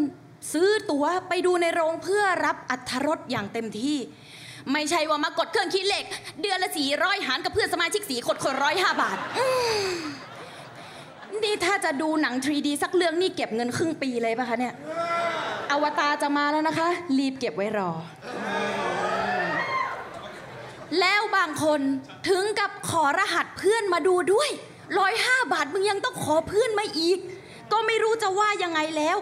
[0.52, 3.98] ซื้อตั๋วไปดูในโรงเพื่อรับอัธรสอย่างเต็มที่
[4.72, 6.04] ไม่ใช่ว่ามากดเครื่องคิดเลข
[6.40, 9.18] เดือนละสี่ร้อยหารกับเพื่อนสมาชิกสี่คนคนร้อยห้าบาท
[11.42, 14.74] นี่ถ้าจะดูหนัง 3D สักเรื่องนี่เก็บเงินครึ่งปีเลยป่ะคะเนี่ย
[15.70, 17.90] อวตารจะมาแล้วนะคะ รีบเก็บไว้รอ
[21.00, 21.80] แล้วบางคน
[22.28, 24.50] ถึงกับขอรหัสเพื่อนมาดูด้วย
[24.98, 27.18] ร้อยห้าบาทมึงยังต้องขอเพื่อนมาอีก
[27.72, 29.18] ก็ไม่รู้จะว่ายังไงแล้ว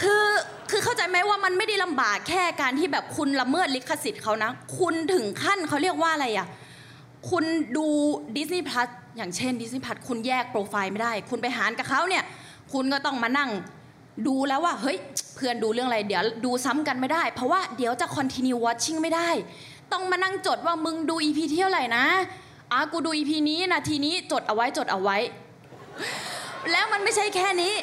[0.00, 0.24] คือ
[0.70, 6.46] คือเข้าใจไหมว่ามันไม่ได้ลำบากแค่การที่แบบคุณละเมิดลิขสิทธิ์เขานะ คุณถึงขั้นเขาเรียกว่าอะไรอะ
[7.30, 7.44] คุณ
[7.76, 7.86] ดู
[8.36, 12.24] ดิสนีย์พลัสอย่างเช่นดิสนีย์พลัสคุณแยกโปรไฟล์ไม่ได้ คุณไปหารกับเขาเนี่ย
[12.72, 13.50] คุณก็ต้องมานั่ง
[14.26, 14.98] ดูแล้วว่า เฮ้ย
[15.34, 19.30] เพื่อนดูเรื่องอะไร เดี๋ยวดูซ้ำกันไม่ได้ เพราะว่าเดี๋ยวจะ continue watching ไม่ได้
[19.92, 22.04] ต้องมานั่งจดว่ามึงดู EP เที่ยวไหร่นะ
[22.72, 25.16] อะกูดู EP นี้นาทีนี้จดเอาไว้จดเอาไว้
[26.72, 27.74] แล้วมันไม่ใช่แค่นี้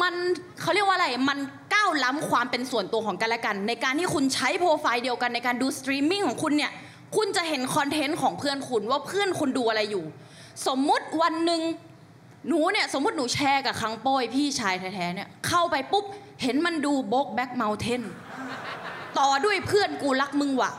[0.00, 0.14] มัน
[0.60, 1.38] เขาเรียกว่าอะไร มัน
[1.74, 6.72] ก้าวล้ำความเป็นส่วนตัวของกันและกัน ในการที่คุณใช้โปรไฟล์เดียวกันในการดูสตรีมมิ่งของคุณเนี่ย
[7.16, 10.04] คุณจะเห็นคอนเทนต์ของเพื่อนคุณว่าเพื่อนคุณดูอะไรอยู่
[10.66, 11.62] สมมุติวันหนึ่ง
[12.48, 16.04] หนูเนี่ยสมมติหนูแชร์กับคังโป้ยพี่ชายแท้ๆเนี่ยเข้าไปปุ๊บ
[16.42, 18.02] เห็นมันดู Brokeback Mountain
[19.18, 20.70] ต่อด้วยเพื่อนกูรักมึงว่ะ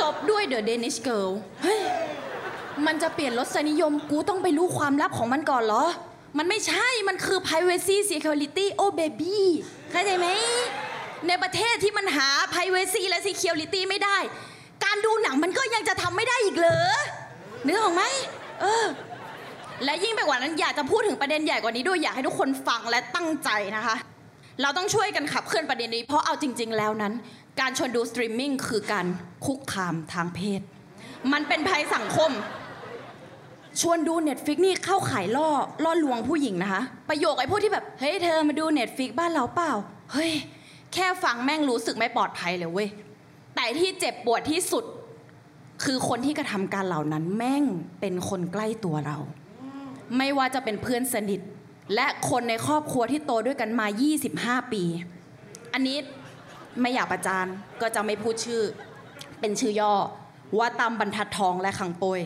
[0.00, 1.28] จบด้วย The Danish Girl
[1.62, 1.80] เฮ้ย
[2.86, 5.84] มันจะเปลี่ยนรสนิยมกูต้องไปรู้ความลับของมันก่อนเหรอ
[6.38, 9.46] มันไม่ใช่ มันคือ privacy security โอ้ baby
[9.90, 10.28] เข้าใจไหม
[11.28, 14.18] ในประเทศที่มันหา privacy และ security ไม่ได้
[14.84, 16.90] การดูหนังมันก็ยังจะทำไม่ได้อีกเหรอ
[17.66, 18.02] นึกออกไหม
[18.60, 18.86] เออ
[19.84, 23.96] และยิ่งไปกว่านั้นอยากจะพูดถึงประเด็นใหญ่กว่านี้ด้วยอยากให้ทุกคนฟังและตั้งใจนะคะ
[24.62, 27.12] เราต้องช่วยกันขับเคลื่อนประเด็นนี้ เพราะเอาจริง ๆ แล้วนั้น
[27.60, 29.06] การชวนดูสตรีมมิ่งคือการ
[29.46, 30.60] คุกคามทางเพศ
[31.32, 32.30] มันเป็นภัยสังคม
[33.80, 35.48] ชวนดู Netflix นี่เข้าข่ายล่อ
[35.84, 39.72] ล่อลวงผู้หญิงนะคะ ประโยคไอ้พวกที่แบบเฮ้ยเธอมาดู Netflix บ้านเราเปล่า
[40.12, 40.32] เฮ้ย
[40.94, 42.88] แค่ฟังแม่งรู้สึกไม่ปลอดภัยเลยเว้ย
[43.54, 44.84] แต่ที่เจ็บปวดที่สุด
[45.84, 47.64] คือคนที่กระทำการเหล่านั้นแม่ง
[48.00, 49.18] เป็นคนใกล้ตัวเรา
[50.16, 51.40] ไม่ว่าจะเป็นเพื่อนสนิท
[51.94, 53.86] และคนในครอบครัวที่โตด้วยกันมา
[54.28, 54.82] 25 ปี
[55.72, 55.96] อันนี้
[56.80, 57.46] ไม่อยากประจาน
[57.80, 58.62] ก็จะไม่พูดชื่อ
[59.40, 59.94] เป็นชื่อย่อ
[60.58, 62.20] ว่าตามบรรทัดทองและขังโปย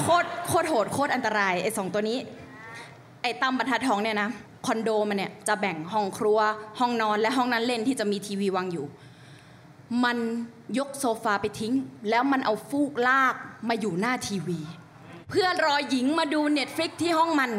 [0.00, 2.18] โคตรโคตรโหดโคตรอันตรายไอ้สองตัวนี้
[3.22, 4.30] ไอ้ตั้มบรรทัดทองเนี่ยนะ
[4.66, 6.38] คอนโดมันเนี่ยจะแบ่งห้องครัว
[6.78, 8.86] ห้องนอนและห้องนั่งเล่นที่จะมีทีวีวางอยู่
[10.04, 10.18] มัน
[10.78, 11.72] ยกโซฟาไปทิ้ง
[12.08, 13.34] แล้วมันเอาฟูกลาก
[13.68, 14.60] มาอยู่หน้าทีวี
[15.30, 17.50] เพื่อรอหญิงมาดู Netflix ที่ห้องมัน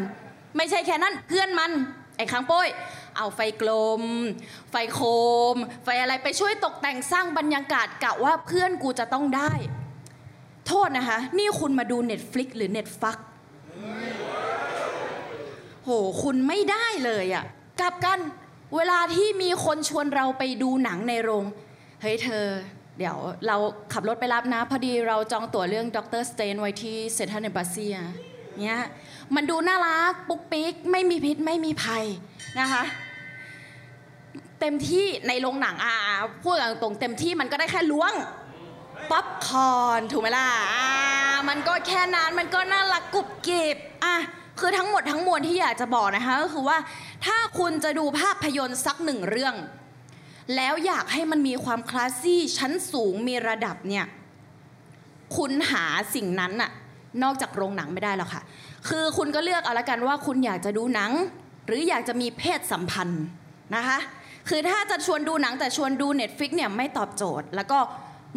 [0.57, 1.71] ไม่ใช่แค่นั้นเพื่อนมัน
[2.17, 2.67] ไอ้ค้างโป้ย
[3.17, 3.69] เอาไฟกล
[3.99, 4.03] ม
[4.71, 4.99] ไฟโค
[5.53, 9.51] ม ไฟอะไรไปช่วยตกแต่งสร้างบรรยากาศกะว่าเพื่อนกูจะต้องได้
[10.67, 13.17] โทษนะคะ นี่คุณมาดู Netflix หรือ Netfuck
[15.83, 15.89] โห
[16.23, 17.43] คุณไม่ได้เลยอะ่ะ
[17.79, 18.19] กลับกัน
[18.75, 21.45] เวลาที่มีคนชวนเราไปดูหนังในโรง
[22.01, 22.45] เฮ้ยเธอ
[22.97, 23.57] เดี๋ยวเรา
[23.93, 27.95] ขับรถไปรับนะ พอดีเราจองตั๋วเรื่อง Doctor Strange ไว้ที่ Central Embassy
[28.63, 28.81] เนี้ย
[29.35, 32.05] มันดูน่ารัก ปุ๊กปิ๊ก ไม่มีพิษไม่มีภัย
[32.59, 32.83] นะคะ
[34.59, 35.95] เต็มที่ในโรงหนังอ่า
[36.43, 38.13] พูดตรงๆเต็มที่มันก็ได้แค่ล้วง
[39.11, 40.89] ป๊อปคอร์นถูกไหมล่ะอ่า
[41.49, 44.15] มันก็แค่นั้นมันก็น่ารักกรุบกริบอะ
[44.59, 46.77] คือทั้งหมดทั้งมวลที่อยากจะบอกนะคะก็คือว่า
[47.25, 49.55] ถ้าคุณจะดูภาพยนตร์สักหนึ่งเรื่อง
[50.55, 54.05] แล้วอยากให้มันมีความคลาสซี่ชั้นสูงมีระดับเนี่ย
[55.37, 56.71] คุณหาสิ่งนั้นน่ะ
[57.23, 58.41] นอกจากโรงหนังไม่ได้หรอกค่ะ
[58.89, 61.11] คือคุณก็เลือกเอาละกันว่าคุณอยากจะดูหนัง
[61.65, 63.23] หรืออยากจะมีเพศสัมพันธ์
[63.75, 63.97] นะคะ
[64.49, 67.79] คือถ้าจะชวนดูหนังแต่ชวนดู Netflix เนี่ยไม่ตอบโจทย์ แล้วก็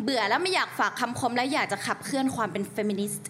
[0.03, 3.29] เบื่อแล้วไม่อยากฝากคำคมและอยากจะขับเคลื่อนความเป็นเฟมินิสต์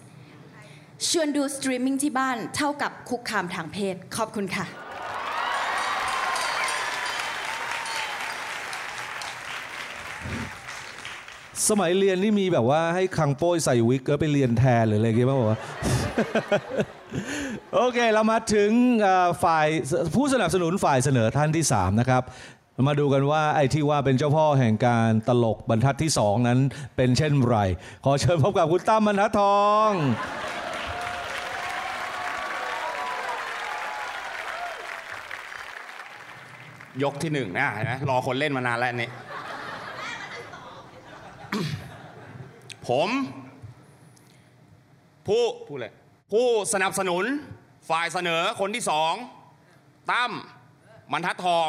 [1.09, 4.65] ชวนดูสตรีมมิ่งที่บ้านเท่ากับคุกคามทางเพศ ขอบคุณค่ะ
[11.69, 15.59] สมัยเรียนนี่มีแบบว่าให้คังโป้ยใส่วิกก็ไปเรียนแทนหรืออะไรเงี้ยบ้างบอกว่า
[17.75, 18.71] โอเค เรามาถึง
[19.43, 19.67] ฝ่าย
[20.15, 22.23] ผู้สนับสนุนฝ่ายเสนอท่านที่ 3 นะครับ
[22.79, 26.59] มาดูกันว่าไอ้ที่ว่าเป็นเจ้าพ่อแห่งการตลกบรรทัดที่2นั้น
[26.95, 27.57] เป็นเช่นไร
[28.05, 29.89] ขอเชิญพบกับคุณตั้มบรรทัดทอง
[37.03, 39.09] ยกที่หนึ่งนะเห็นไหมรอคนเล่นมานานแล้วนนี้
[42.87, 43.09] ผม
[45.27, 45.91] ผู้ผู้เลย
[46.31, 47.23] ผู้สนับสนุน
[47.89, 49.13] ฝ่ายเสนอคนที่สอง
[50.11, 50.31] ตั้ม
[51.11, 51.67] บรรทัดทอง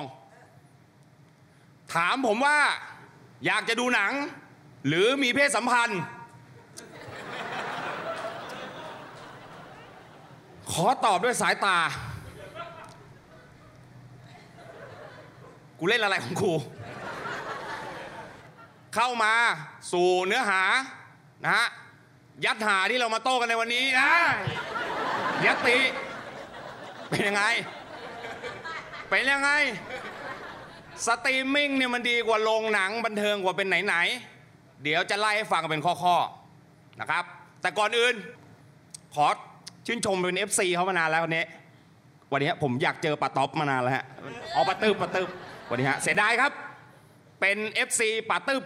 [1.94, 2.58] ถามผมว่า
[3.46, 4.12] อยากจะดูหนัง
[4.86, 6.00] หรือมีเพศสัมพันธ์
[10.72, 11.78] ขอตอบด้วยสายตา
[15.78, 16.52] กูเล่นอะไรของกู
[18.94, 19.34] เข้ามา
[19.92, 20.62] สู่เนื้อหา
[21.44, 21.66] นะฮะ
[22.44, 24.10] ญัตติที่เรามาโต้กันในวันนี้นะ
[25.46, 25.78] ญัตติ
[27.10, 27.44] เป็นยังไง
[29.10, 29.50] เป็นยังไง
[31.06, 37.24] สตรีมมิ่งเนี่ยมันดีกว่าโรงหนังบันเทิงกว่าเป็นไหนๆ เดี๋ยวจะไล่ให้ฟังเป็นข้อๆนะครับ
[37.62, 38.14] แต่ก่อนอื่น
[39.14, 39.26] ขอ
[39.86, 41.44] ชื่นชมเป็น FC เขามานานแล้ววันนี้
[42.32, 44.04] วันนี้ผมอยากเจอป๋าเต็ดมานานแล้วฮะ
[44.52, 45.28] เอาป๋าเต็ดป๋าเต็ด
[45.70, 46.52] วันนี้ฮะเสียดายครับ
[47.40, 47.56] เป็น
[47.88, 48.62] FC ป๋าเต็ด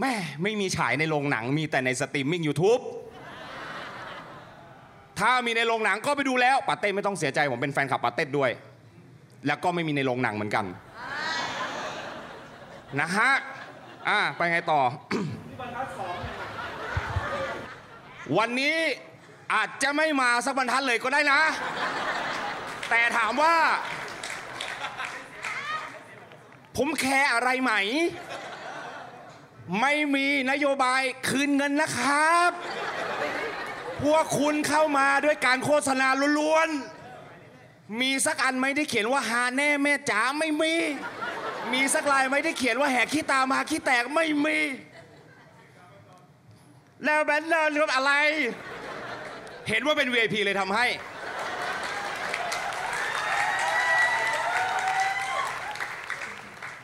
[0.00, 2.82] แม่งไม่มีฉายในโรงหนังมีแต่ในสตรีมมิ่ง YouTube
[5.18, 8.50] ถ้ามีในโรงหนังก็ไปดูแล้วป๋าเต็ดไม่ต้องเสียใจผมเป็นแฟนคลับป๋าเต็ดด้วย
[9.46, 10.64] แล้วก็ไม่มีในโรงหนังเหมือนกัน
[13.00, 13.30] นะฮะ
[14.08, 14.80] อะไปไงต่อ
[18.38, 18.76] วันนี้
[19.54, 21.40] อาจจะไม่มาสักบรรทัดเลยก็ได้นะ
[22.90, 23.56] แต่ถามว่า
[26.76, 27.72] ผมแคร์อะไรไหม
[29.80, 32.50] ไม่มีนโยบายคืนเงินนะครับ
[34.02, 36.08] พวกคุณเข้ามาด้วยการโฆษณา
[36.40, 40.74] ล้วนๆ มีสักอันไหมที่เขียนว่าหาแน่แม่จ๋าไม่มี
[41.72, 44.58] มีสักลายไหมที่เขียนว่าแหกขี้ตามาขี้แตกไม่มี
[47.04, 48.12] แล้วแบนเนอร์รืออะไร
[49.68, 50.86] เห็นว่าเป็น VIP เลยทำให้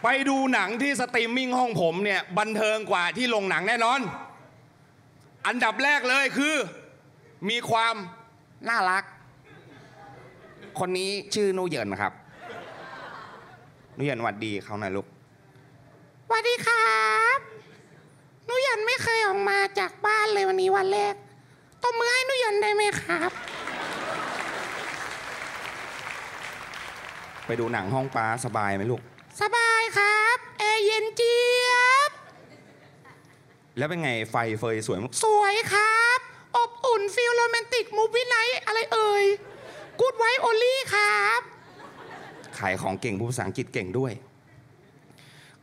[0.03, 4.01] ไปดูหนังที่สตรีมมิ่งห้องผมเนี่ย บันเทิงกว่าที่โรงหนังแน่นอน
[5.47, 6.55] อันดับแรกเลยคือ
[7.51, 7.95] มีความ
[8.69, 9.05] น่ารัก
[10.79, 12.13] คนนี้ชื่อหนูเหยินครับ
[13.97, 15.07] หนูเหยินหวัดดีเขาหน่อยลูก
[16.29, 17.39] สวัสดีครับ
[18.47, 21.15] หนูเหยินไม่เคยออกมาจากบ้านเลยวันนี้วันแรก
[21.83, 23.31] ตบมือให้หนูเหยินได้ไหมครับ
[27.47, 29.01] ไปดูหนังห้องป๊าสบายไหมลูก
[29.41, 31.73] สบายครับแอร์เย็นเจี๊ย
[32.09, 32.11] บ
[33.79, 36.19] แล้วเป็นไงไฟเฟยสวยมั้ยสวยครับ
[36.57, 39.25] อบอุ่น feel โรแมนติก movie night อะไรเอ่ย
[40.01, 41.41] good vibes only ครับ
[42.63, 44.13] ขายของเก่งพูดภาษาอังกฤษเก่งด้วย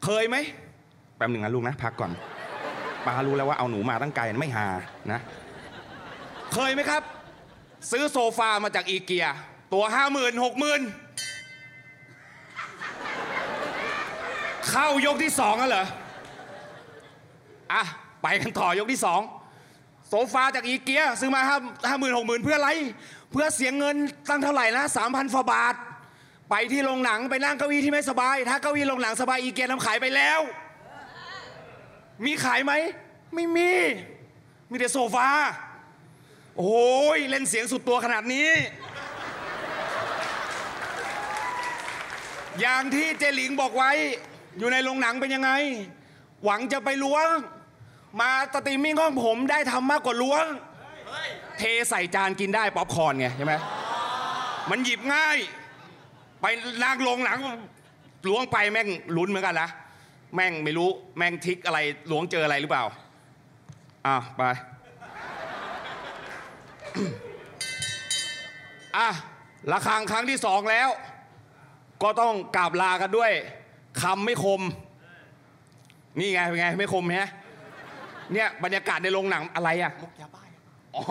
[0.03, 0.35] เคยไหม
[1.17, 2.12] แป๊บหนึ่งนะลูกนะพักก่อน
[3.05, 4.65] ป้ารู้แล้วว่าเอาหนูมาตั้งไกลไม่หา
[5.12, 5.19] นะ
[6.53, 7.03] เคยไหมครับ
[7.91, 9.27] ซื้อโซฟามาจากอีเกีย
[9.73, 10.81] ตัวห้าหมื่นหกหมื่น
[14.69, 15.85] เข้ายกที่สองแล้วเหรอ
[17.73, 17.83] อะ
[18.21, 19.21] ไปกันต่อยกที่สอง
[20.09, 21.57] โซฟาจากอีเกียซื้อมาห้า
[21.89, 22.69] ห้าหมื่นหกหมื่นเพื่ออะไร
[23.31, 23.95] เพื่อเสียเงิน
[24.29, 25.75] ตั้งเท่าไหร่นะสามพันฟบาท
[26.49, 30.39] ไปที่โรงหนังไปนั่งเก้าอี้ที่ไม่สบาย ถ้าเก้าอี้โรงหนังสบายอีเกียทำขายไปแล้ว
[32.25, 32.73] มีขายไหม
[33.33, 33.71] ไม่มี
[34.69, 35.29] มีแต่โซฟา
[36.59, 38.49] โอ้ยเล่นเสียงสุดตัวขนาดนี้
[42.59, 43.91] อย่างที่เจหลิงบอกไว้
[44.57, 45.51] อยู่ในโรงหนังเป็นยังไง
[46.43, 47.27] หวังจะไปล้วง
[48.19, 50.45] มาสตรีมมิ่งห้องผมได้ทำมากกว่าล้วง
[51.57, 53.53] เทใส่จานกินได้ป๊อปคอร์นไงใช่ไหม
[54.69, 55.38] มันหยิบง่าย
[56.41, 56.45] ไป
[56.84, 57.39] นั่งลงหนัง
[58.28, 59.69] ล้วงไปแม่งลุ้นเหมือนกันนะ
[60.36, 61.80] แม่งไม่รู้แม่งทิกอะไร
[62.12, 62.84] ล้วงเจออะไรหรือเปล่า
[64.06, 64.43] อ้าวไป
[68.97, 69.10] อะ
[69.71, 70.89] ระฆังครั้งที่สองแล้ว
[72.04, 73.32] ก็ต้องกราบลากันด้วย
[74.02, 74.62] คำไม่คม
[76.19, 77.30] นี่ไงเป็นไงไม่คมฮะ
[78.34, 80.43] เนี่ยบรรยากาศในโรงหนังอะไรอะมุกยาบ้า
[80.95, 81.04] อ๋อ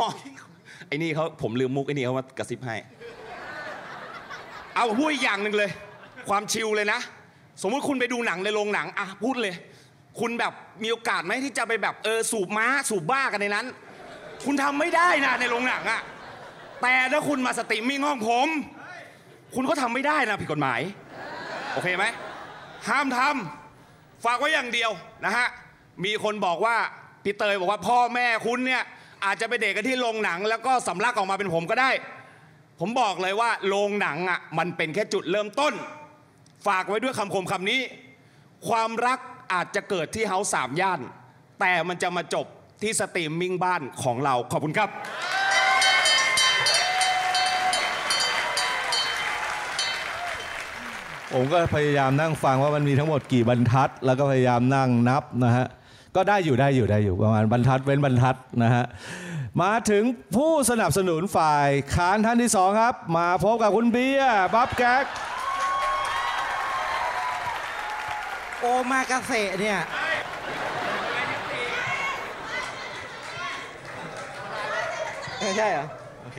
[0.88, 2.76] ไอ้นี่เขาผมลืมมุกไอ้นี่เขามากระซิบให้
[4.78, 5.70] เอาพูดอีกอย่างหนึ่งเลย
[6.28, 7.00] ความชิลเลยนะ
[7.62, 9.54] สมมุติคุณไปดูหนังในโรงหนังอะพูดเลย
[10.20, 13.66] คุณแบบมีโอกาสไหมที่จะไปแบบเออสูบม้าสูบบ้ากันในนั้น
[14.44, 16.00] คุณทำไม่ได้นะในโรงหนังอะ
[16.82, 18.48] แต่ถ้าคุณมาสตรีมมิ่งห้องผม
[19.54, 20.80] คุณก็ทำไม่ได้นะผิดกฎหมาย
[21.72, 22.04] โอเคไหม
[22.88, 24.90] ห้ามทำฝากไว้อย่างเดียว
[25.24, 25.46] นะฮะ
[26.04, 26.76] มีคนบอกว่า
[27.24, 28.82] พี่เตยบอกว่าพ่อแม่คุณเนี่ย
[29.24, 31.90] อาจจะไปเดตกันที่โรงหนัง แล้วก็สำลักออกมาเป็นผมก็ได้
[32.80, 35.74] ผมบอกเลยว่าโรงหนังอะมันเป็นแค่จุดเริ่มต้น
[36.66, 37.80] ฝากไว้ด้วยคำคมคำนี้
[38.68, 39.18] ความรัก
[39.52, 41.00] อาจจะเกิดที่เฮาสามย่าน
[41.60, 42.46] แต่มันจะมาจบ
[42.82, 44.88] ที่สตรีมมิ่งบ้านของเราขอบคุณครับ
[51.32, 55.66] ผมก็พยายามนั่งฟังว่ามันมีทั้งหมดกี่บรรทัด แล้วก็พยายามนั่งนับนะฮะ
[56.16, 58.84] ก็ได้อยู่ได้อยู่ได้อยู่ประมาณบรรทัดเว้นบรรทัดนะฮะ
[59.62, 60.04] มาถึง
[60.36, 65.04] ผู้สนับสนุนฝ่ายค้านท่านที่สองครับ มาพบกับคุณเบียร์บับแก๊ก
[68.60, 69.78] โอมากาเสะเนี่ย
[75.40, 75.86] ไม่ใช่เหรอ
[76.22, 76.38] โอเค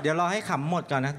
[0.00, 1.14] เดี๋ยวรอให้ขำหมดก่อนนะ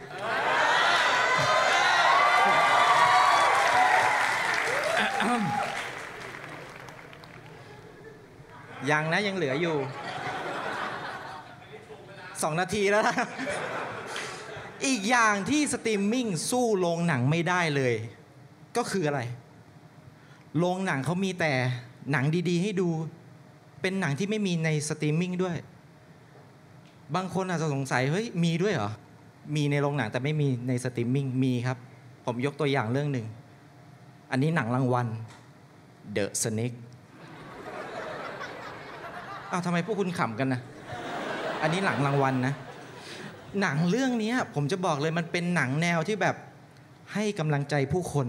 [8.89, 9.75] ยังนะยังเหลืออยู่
[12.41, 13.15] สองนาทีแล้วนะ
[14.85, 17.93] อีกอย่างที่สตรีมมิ่งสู้โรงหนังไม่ได้เลย
[18.77, 19.21] ก็คืออะไร
[20.57, 21.51] โรงหนังเขามีแต่
[22.11, 22.89] หนังดีๆ ให้ดู
[23.81, 25.55] เป็นหนังที่ไม่มีในสตรีมมิ่งด้วย
[27.15, 28.91] บางคนอาจจะสงสัยเฮ้ยมีด้วยเหรอ
[29.55, 31.77] มีในโรงหนังแต่ไม่มีในสตรีมมิ่งมีครับ
[32.25, 33.27] ผมยกตัวอย่างเรื่องหนึ่ง
[34.31, 35.07] อันนี้หนังรางวัล
[36.15, 36.77] The Snake
[39.51, 40.61] อ้าวทำไมพวกคุณขำกันนะ
[41.61, 42.53] อันนี้หนังรางวัลนะ
[43.61, 46.35] หนังเรื่องนี้ผมจะบอกเลยมันเป็นหนังแนวที่แบบ
[47.13, 48.27] ให้กำลังใจผู้คน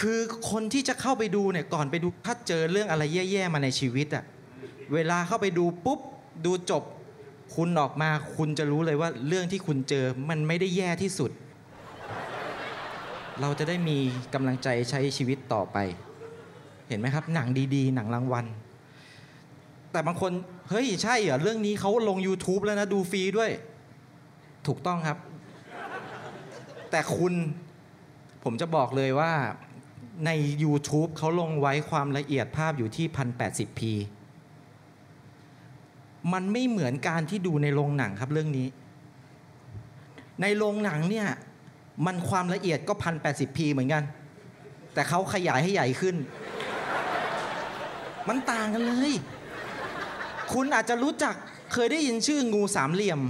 [0.00, 0.18] คือ
[0.50, 4.24] คนที่จะเข้าไปดูเนี่ยก่อนไปดูถ้าเจอเรื่องอะไรแย่ๆมาในชีวิตอะ
[4.94, 6.00] เวลาเข้าไปดูปุ๊บ
[6.44, 6.82] ดูจบ
[7.54, 11.30] คุณออกมาคุณจะรู้เลยว่าเรื่องที่คุณเจอมันไม่ได้แย่ที่สุด
[13.40, 13.98] เราจะได้มี
[14.34, 15.78] กำลังใจใช้ชีวิตต่อไป
[16.94, 18.46] ห็นไหมครับ หนังดีๆ หนังรางวัล
[19.92, 20.32] แต่บางคน
[20.70, 23.50] เฮ้ยใช่เหรอเรื่องนี้เขาลง YouTube แล้วนะดูฟรีด้วย
[24.66, 25.18] ถูกต้องครับ
[26.90, 27.32] แต่คุณ
[28.44, 29.32] ผมจะบอกเลยว่า
[30.26, 30.30] ใน
[30.62, 33.80] YouTube เขาลงไว้ความละเอียดภาพอยู่ที่ 1080p
[36.32, 38.68] มันไม่เหมือนการที่ดูในโรงหนังครับเรื่องนี้
[40.42, 41.28] ในโรงหนังเนี่ย
[42.06, 44.04] มันความละเอียดก็ 1080p เหมือนกัน
[44.94, 46.16] แต่เขาขยายให้ใหญ่ขึ้น
[48.28, 49.12] มันต่างกันเลย
[50.52, 51.34] คุณอาจจะรู้จัก
[51.72, 53.20] เคยได้ยินชื่องูสามเหลี่ยม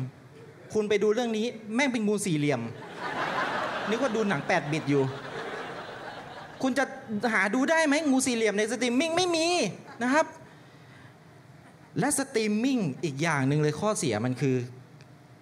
[0.72, 2.60] คุณไปดูเรื่องนี้ แม่งเป็นงูสี่เหลี่ยม
[3.88, 5.02] นึกว่าดูหนัง8บิตอยู่
[6.62, 6.84] คุณจะ
[7.34, 9.46] หาดูได้ไหมงูสี่เหลี่ยมในสตรีมมิ่งไม่มี
[10.02, 10.26] นะครับ
[11.98, 14.56] และสตรีมมิ่งอีกอย่างหนึ่งเลยข้อเสียมันคือ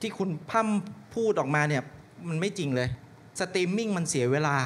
[0.01, 0.69] ที่คุณพั่ม
[1.15, 1.83] พูดออกมาเนี่ย
[2.29, 2.89] มันไม่จริงเลย
[3.41, 4.57] สตรีมมิ่งมันเสียเวลา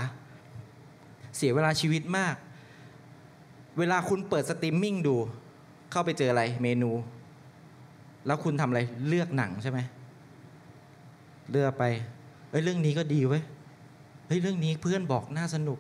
[1.37, 2.35] เสียเวลาชีวิตมาก
[3.79, 5.17] เวลาคุณเปิดสตรีมมิ่งดู
[5.91, 6.91] เข้าไปเจออะไรเมนู
[8.27, 9.79] แล้วคุณทำอะไรเลือกหนังใช่ไหม
[11.51, 11.85] เลือกไป
[12.51, 13.43] เอ้ยเรื่องนี้ก็ดีเว้ย
[14.27, 15.79] เฮ้ยเรื่องนี้เพื่อนบอกน่าสนุก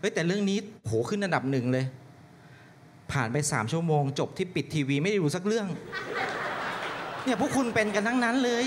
[0.00, 1.84] เฮ้ยแต่เรื่องนี้โหขึ้นอันดับหนึ่งเลย
[3.12, 5.66] ผ่านไปสามชั่วโมง จบที่ปิดทีวีไม่ได้ดูสักเรื่อง
[7.24, 8.64] เนี่ยพวกคุณเป็นกันทั้งนั้นเลย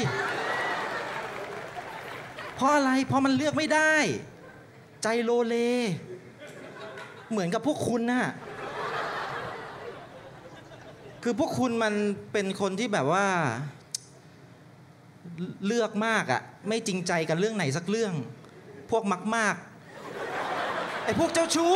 [2.55, 3.93] เพราะอะไร เพราะมันเลือกไม่ได้
[5.03, 5.55] ใจโลเล
[7.31, 8.25] เหมือนกับพวกคุณนะ่ะ
[11.23, 11.93] คือพวกคุณมัน
[12.33, 13.25] เป็นคนที่แบบว่า
[15.65, 18.13] เลือกมากอะไม่จริงใจกับเรื่องไหนสักเรื่อง
[18.91, 19.55] พวกมักมาก
[21.03, 21.75] ไอ้พวกเจ้าชู้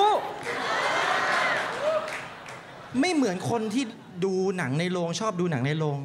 [3.00, 3.84] ไม่เหมือนคนที่
[4.26, 6.00] ดูหนังในโรงชอบดูหนังในโรง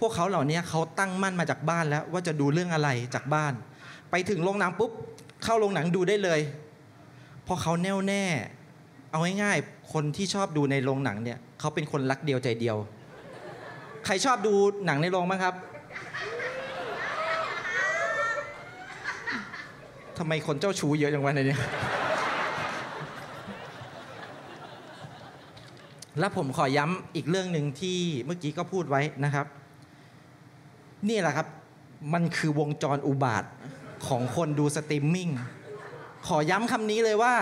[0.00, 3.52] พวกเขาเหล่านี้เขาตั้งมั่นมาจากบ้านแล้ว ว่าจะดูเรื่องอะไรจากบ้าน
[4.10, 4.90] ไปถึงโรงหนังปุ๊บ
[5.44, 6.40] เข้าโรงหนังดูได้เลย
[7.44, 8.24] เพราะเขาแน่วแน่
[9.10, 12.76] เอาง่ายๆ คนที่ชอบดูในโรงหนังเนี่ยเขาเป็นคนรักเดียวใจเดียว
[14.04, 14.52] ใครชอบดู
[14.86, 15.54] หนังในโรงบ้างครับ
[20.18, 21.56] ทำไมคนเจ้าชู้เยอะจังวะในนี้
[26.18, 29.46] และผมขอย้ำอีกเรื่องหนึ่งที่เมื่อกี้ก็พูดไว้นะครับ
[31.08, 31.46] นี่แหละครับ
[32.12, 33.44] มันคือวงจรอุบาทว์
[34.06, 35.28] ของคนดูสตรีมมิ่ง
[36.26, 37.34] ขอย้ำคำนี้เลยว่า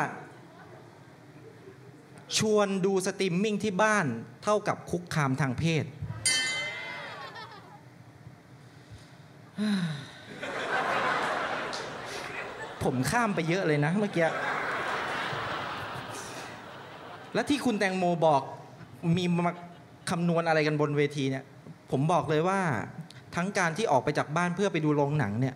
[2.36, 4.06] ชวนดูสตรีมมิ่งที่บ้าน
[4.44, 5.84] เท่ากับคุกคามทางเพศ
[12.82, 14.28] ผมข้ามไปเยอะเลยนะเมื่อกี้
[17.34, 18.42] และที่คุณแตงโมบอก
[19.16, 19.52] มีมา
[20.10, 21.44] คำนวณอะไรกันบนเวทีเนี่ย
[21.90, 22.60] ผมบอกเลยว่า
[23.36, 25.54] ทั้งการที่ออกไปจากบ้านเพื่อไปดูโรงหนังเนี่ย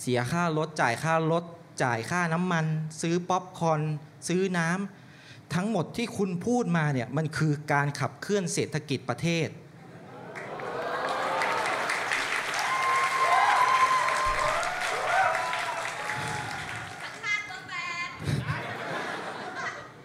[0.00, 1.44] เสียค่ารถจ่ายค่ารถ
[1.82, 2.64] จ่ายค่าน้ำมัน
[3.02, 3.80] ซื้อป๊อปคอร์น
[4.28, 5.07] ซื้อน้ำ
[5.54, 9.48] ทั้งหมดที่คุณพูดมาเนี่ยมันคือการขับเคลื่อนเศรษฐกิจประเทศ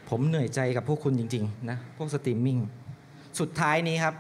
[0.10, 2.60] ผมเหนื่อยใจกับพวกคุณจริง ๆ นะ พวกสตรีมมิ่ง
[3.40, 4.16] สุดท้ายนี้ครับ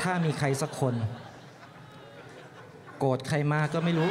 [0.00, 0.94] ถ้ามีใครสักคน
[2.98, 4.10] โกรธใครมาก็ไม่รู้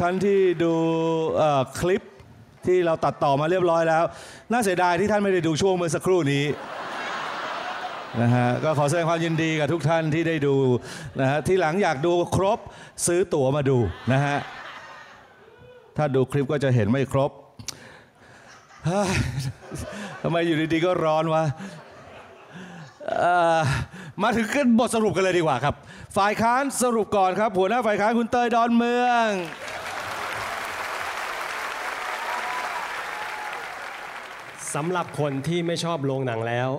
[0.00, 0.74] ท่านที่ดู
[1.80, 2.02] คลิป
[2.66, 4.04] ที่เราตัดต่อมาเรียบร้อยแล้ว
[4.52, 6.44] น่าเสียดายที่ท่านไม่ได้ดูช่วงเมื่อสักครู่นี้
[8.20, 10.56] นะฮะก็ขอแสดงความยินดีกับทุกท่านที่ได้ดู
[11.20, 12.58] นะฮะที่หลังอยากดูครบ
[13.06, 13.78] ซื้อตั๋วมาดู
[14.12, 14.38] นะฮะ
[15.96, 17.30] ถ้าดูคลิปก็จะเห็นไม่ครบ
[20.22, 21.44] ทำไมอยู่ดีๆก็ร้อนวะ
[24.22, 25.74] มาถึงกันบทสรุปกันเลยดีกว่าครับ
[26.16, 29.26] ฝ่ายค้านสรุปก่อนครับ หัวหน้าฝ่ายค้านคุณเตยดอนเมือง
[34.76, 36.70] สำหรับคนที่ไม่ชอบโรงหนังแล้ว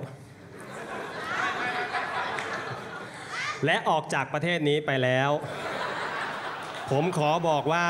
[3.65, 5.29] และออกจากประเทศนี้ไปแล้ว
[6.91, 7.87] ผมขอบอกว่า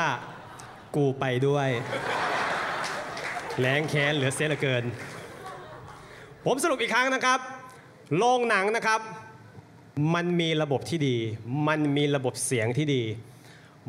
[0.96, 1.68] กูไปด้วย
[3.60, 4.84] แรงแค้นเหลือเสียเหลือเกิน
[6.44, 7.40] ผมสรุปอีกครั้งนะครับ
[8.16, 9.00] โรงหนังนะครับ
[10.14, 11.16] มันมีระบบที่ดี
[11.68, 13.02] มันมีระบบเสียงที่ดี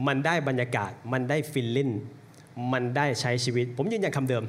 [0.07, 1.89] มันได้บรรยากาศ มันได้ feeling
[2.73, 4.43] มันได้ใช้ชีวิต ผมยืนยันคำเดิม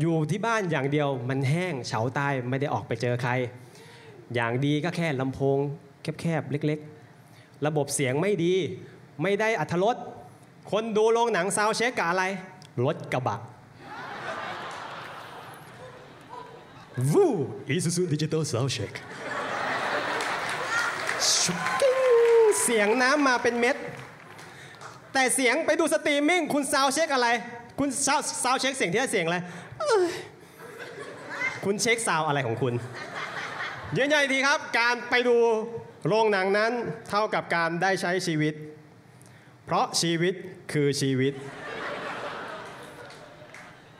[0.00, 3.32] อยู่ที่บ้านอย่างเดียวมันแห้งเฉาตายไม่ได้ออกไปเจอใคร
[4.34, 5.58] อย่างดีก็แค่ลำโพง
[6.20, 8.54] แคบๆเล็กๆ ระบบเสียงไม่ดี
[9.22, 9.96] ไม่ได้อรรถรส
[10.70, 12.24] คนดูโรงหนัง sound check กับอะไร
[12.84, 13.36] รถกระบะ
[17.12, 17.26] วู
[17.68, 18.92] อีซูซูดิจิตอลซาวเช็ค
[22.62, 23.76] เสียงน้ำมาเป็นเม็ด
[25.12, 27.28] แต่เสียงไปดูสตรีมมิ่งคุณซาวเช็คอะไร
[27.78, 29.38] คุณซาวซาวเช็คเสียงที่ได้เสียงอะไร
[31.64, 32.74] คุณเช็คซาวอะไรของคุณ
[33.96, 35.36] ยืนยันทีครับ การไปดู
[36.06, 36.72] โรงหนังนั้น
[37.08, 38.54] เท่ากับการได้ใช้ชีวิต
[39.64, 40.34] เพราะชีวิต
[40.72, 41.32] คือชีวิต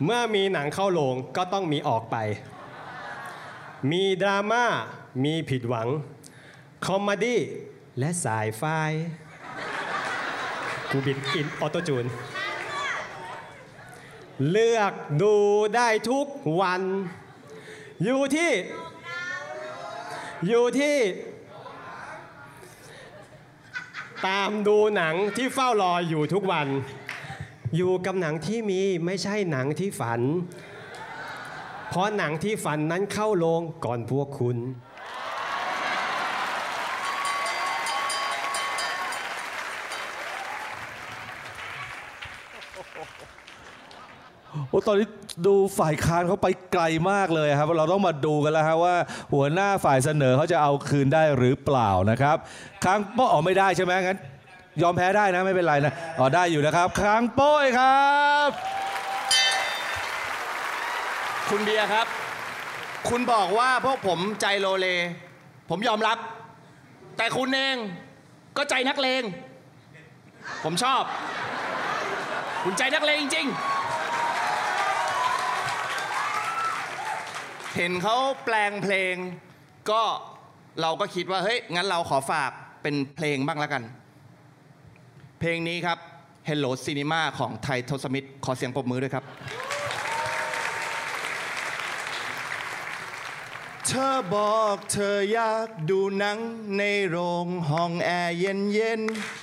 [0.04, 2.16] เมื่อมีหนังเข้าโรงก็ต้องมีออกไป
[3.90, 4.64] มีดราม่า
[5.24, 5.88] มีผิดหวัง
[6.86, 7.40] คอมเมดี้
[7.98, 8.62] และสายไฟ
[10.90, 12.06] กูบินอินออโตจูน
[14.50, 15.34] เลือกดู
[15.76, 16.26] ได้ทุก
[16.60, 16.82] วัน
[18.04, 18.52] อยู่ที่
[20.48, 20.96] อยู่ที่
[24.26, 26.68] ตามดูหนังที่เฝ้ารออยู่ทุกวัน
[27.76, 30.20] อยู่กับหนังที่มีไม่ใช่หนังที่ฝัน
[31.88, 34.56] เพราะหนังที่ฝันนั้นเข้าโรงก่อนพวกคุณ
[44.68, 45.06] โอ้ตอนนี้
[45.46, 48.94] ดูฝ่ายค้านเขาไปไกลมากเลยครับ เราต้องมาดูกันแล้วฮะว่า
[49.32, 52.36] หัวหน้าฝ่ายเสนอเขาจะเอาคืนได้หรือเปล่านะครับ
[52.84, 54.18] ค้างโป้ออกไม่ได้ใช่ไหมงั้น
[54.82, 58.12] ยอมแพ้ได้นะไม่เป็นไรนะอ๋อได้อยู่นะครับค้างโป้ยครั
[58.46, 58.48] บ
[61.50, 62.06] คุณเบียร์ครับ
[63.08, 64.86] คุณบอกว่าพวกผมใจโลเล
[65.70, 66.18] ผมยอมรับ
[67.16, 67.76] แต่คุณเอง
[68.56, 69.22] ก็ใจนักเลง
[70.64, 71.02] ผมชอบ
[72.64, 73.71] คุณใจนักเลงจริงๆ
[77.76, 79.14] เห็นเขาแปลงเพลง
[79.90, 80.02] ก็
[80.80, 82.50] เราก็คิดว่าเฮ้ยงั้นเราขอฝาก
[82.82, 83.82] เป็นเพลงบ้างแล้วกัน
[85.40, 85.98] เพลงนี้ครับ
[86.48, 89.24] Hello Cinema ของไทยทศมิตรขอเสียงปรบมือด้วยครับ
[93.86, 96.38] เธอบอกเธออยากดูหนัง
[96.78, 99.41] ในโรงห้องแอร์เย็นเย็นๆ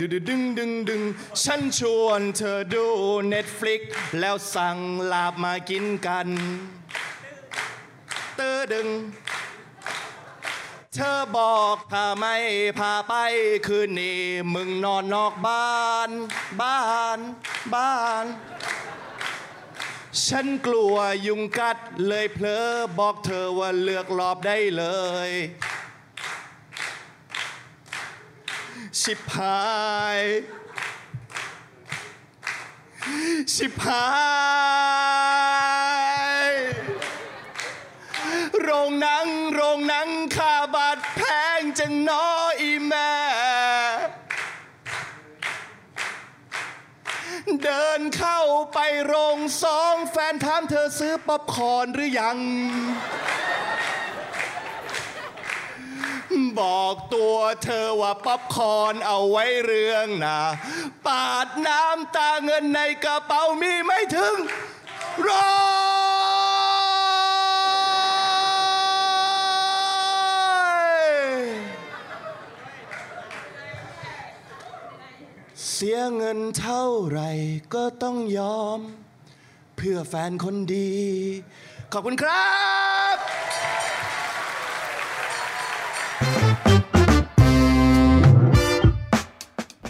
[0.00, 1.02] ดึงดึงดึงดึง
[1.42, 2.86] ฉันชวนเธอดู
[3.32, 3.80] Netflix
[4.20, 4.76] แล้วสั่ง
[5.12, 6.28] ลาบมากินกัน
[8.36, 8.88] เตอดึง
[10.94, 12.36] เธอบอกถ้าไม่
[12.78, 13.14] พาไป
[13.66, 14.22] คืนนี้
[14.54, 16.10] มึงนอนนอกบ้าน
[16.60, 16.80] บ้า
[17.16, 17.18] น
[17.74, 18.24] บ้าน
[20.26, 20.94] ฉันกลัว
[21.26, 22.64] ยุงกัดเลยเพลอ
[22.98, 24.84] บอกเธอว่าเลือกรอบได้เล
[25.28, 25.30] ย
[29.00, 29.62] ชิบหา
[30.18, 30.20] ย
[33.54, 34.06] ชิบหา
[36.46, 36.48] ย
[38.62, 41.20] โรงหนัง โรงหนังค่าบัตรแพ
[41.58, 42.26] งจังน้อ
[42.60, 43.12] อีแม่
[47.62, 48.40] เดินเข้า
[48.72, 52.38] ไปโรงสองแฟนถามเธอซื้อป๊อปคอร์นหรือยัง
[56.60, 60.38] บอกตัวเธอว่าป๊อปคอนเอาไว้เรื่องนา
[61.06, 64.36] ปาดน้ำตาเงินในกระเป๋ามีไม่ถึง
[65.28, 65.74] ร้อ
[71.00, 71.04] ย
[75.70, 77.30] เสียเงินเท่าไหร่
[77.74, 78.80] ก็ต้องยอม
[79.76, 80.92] เพื่อแฟนคนดี
[81.92, 82.44] ขอบคุณครั
[82.82, 82.83] บ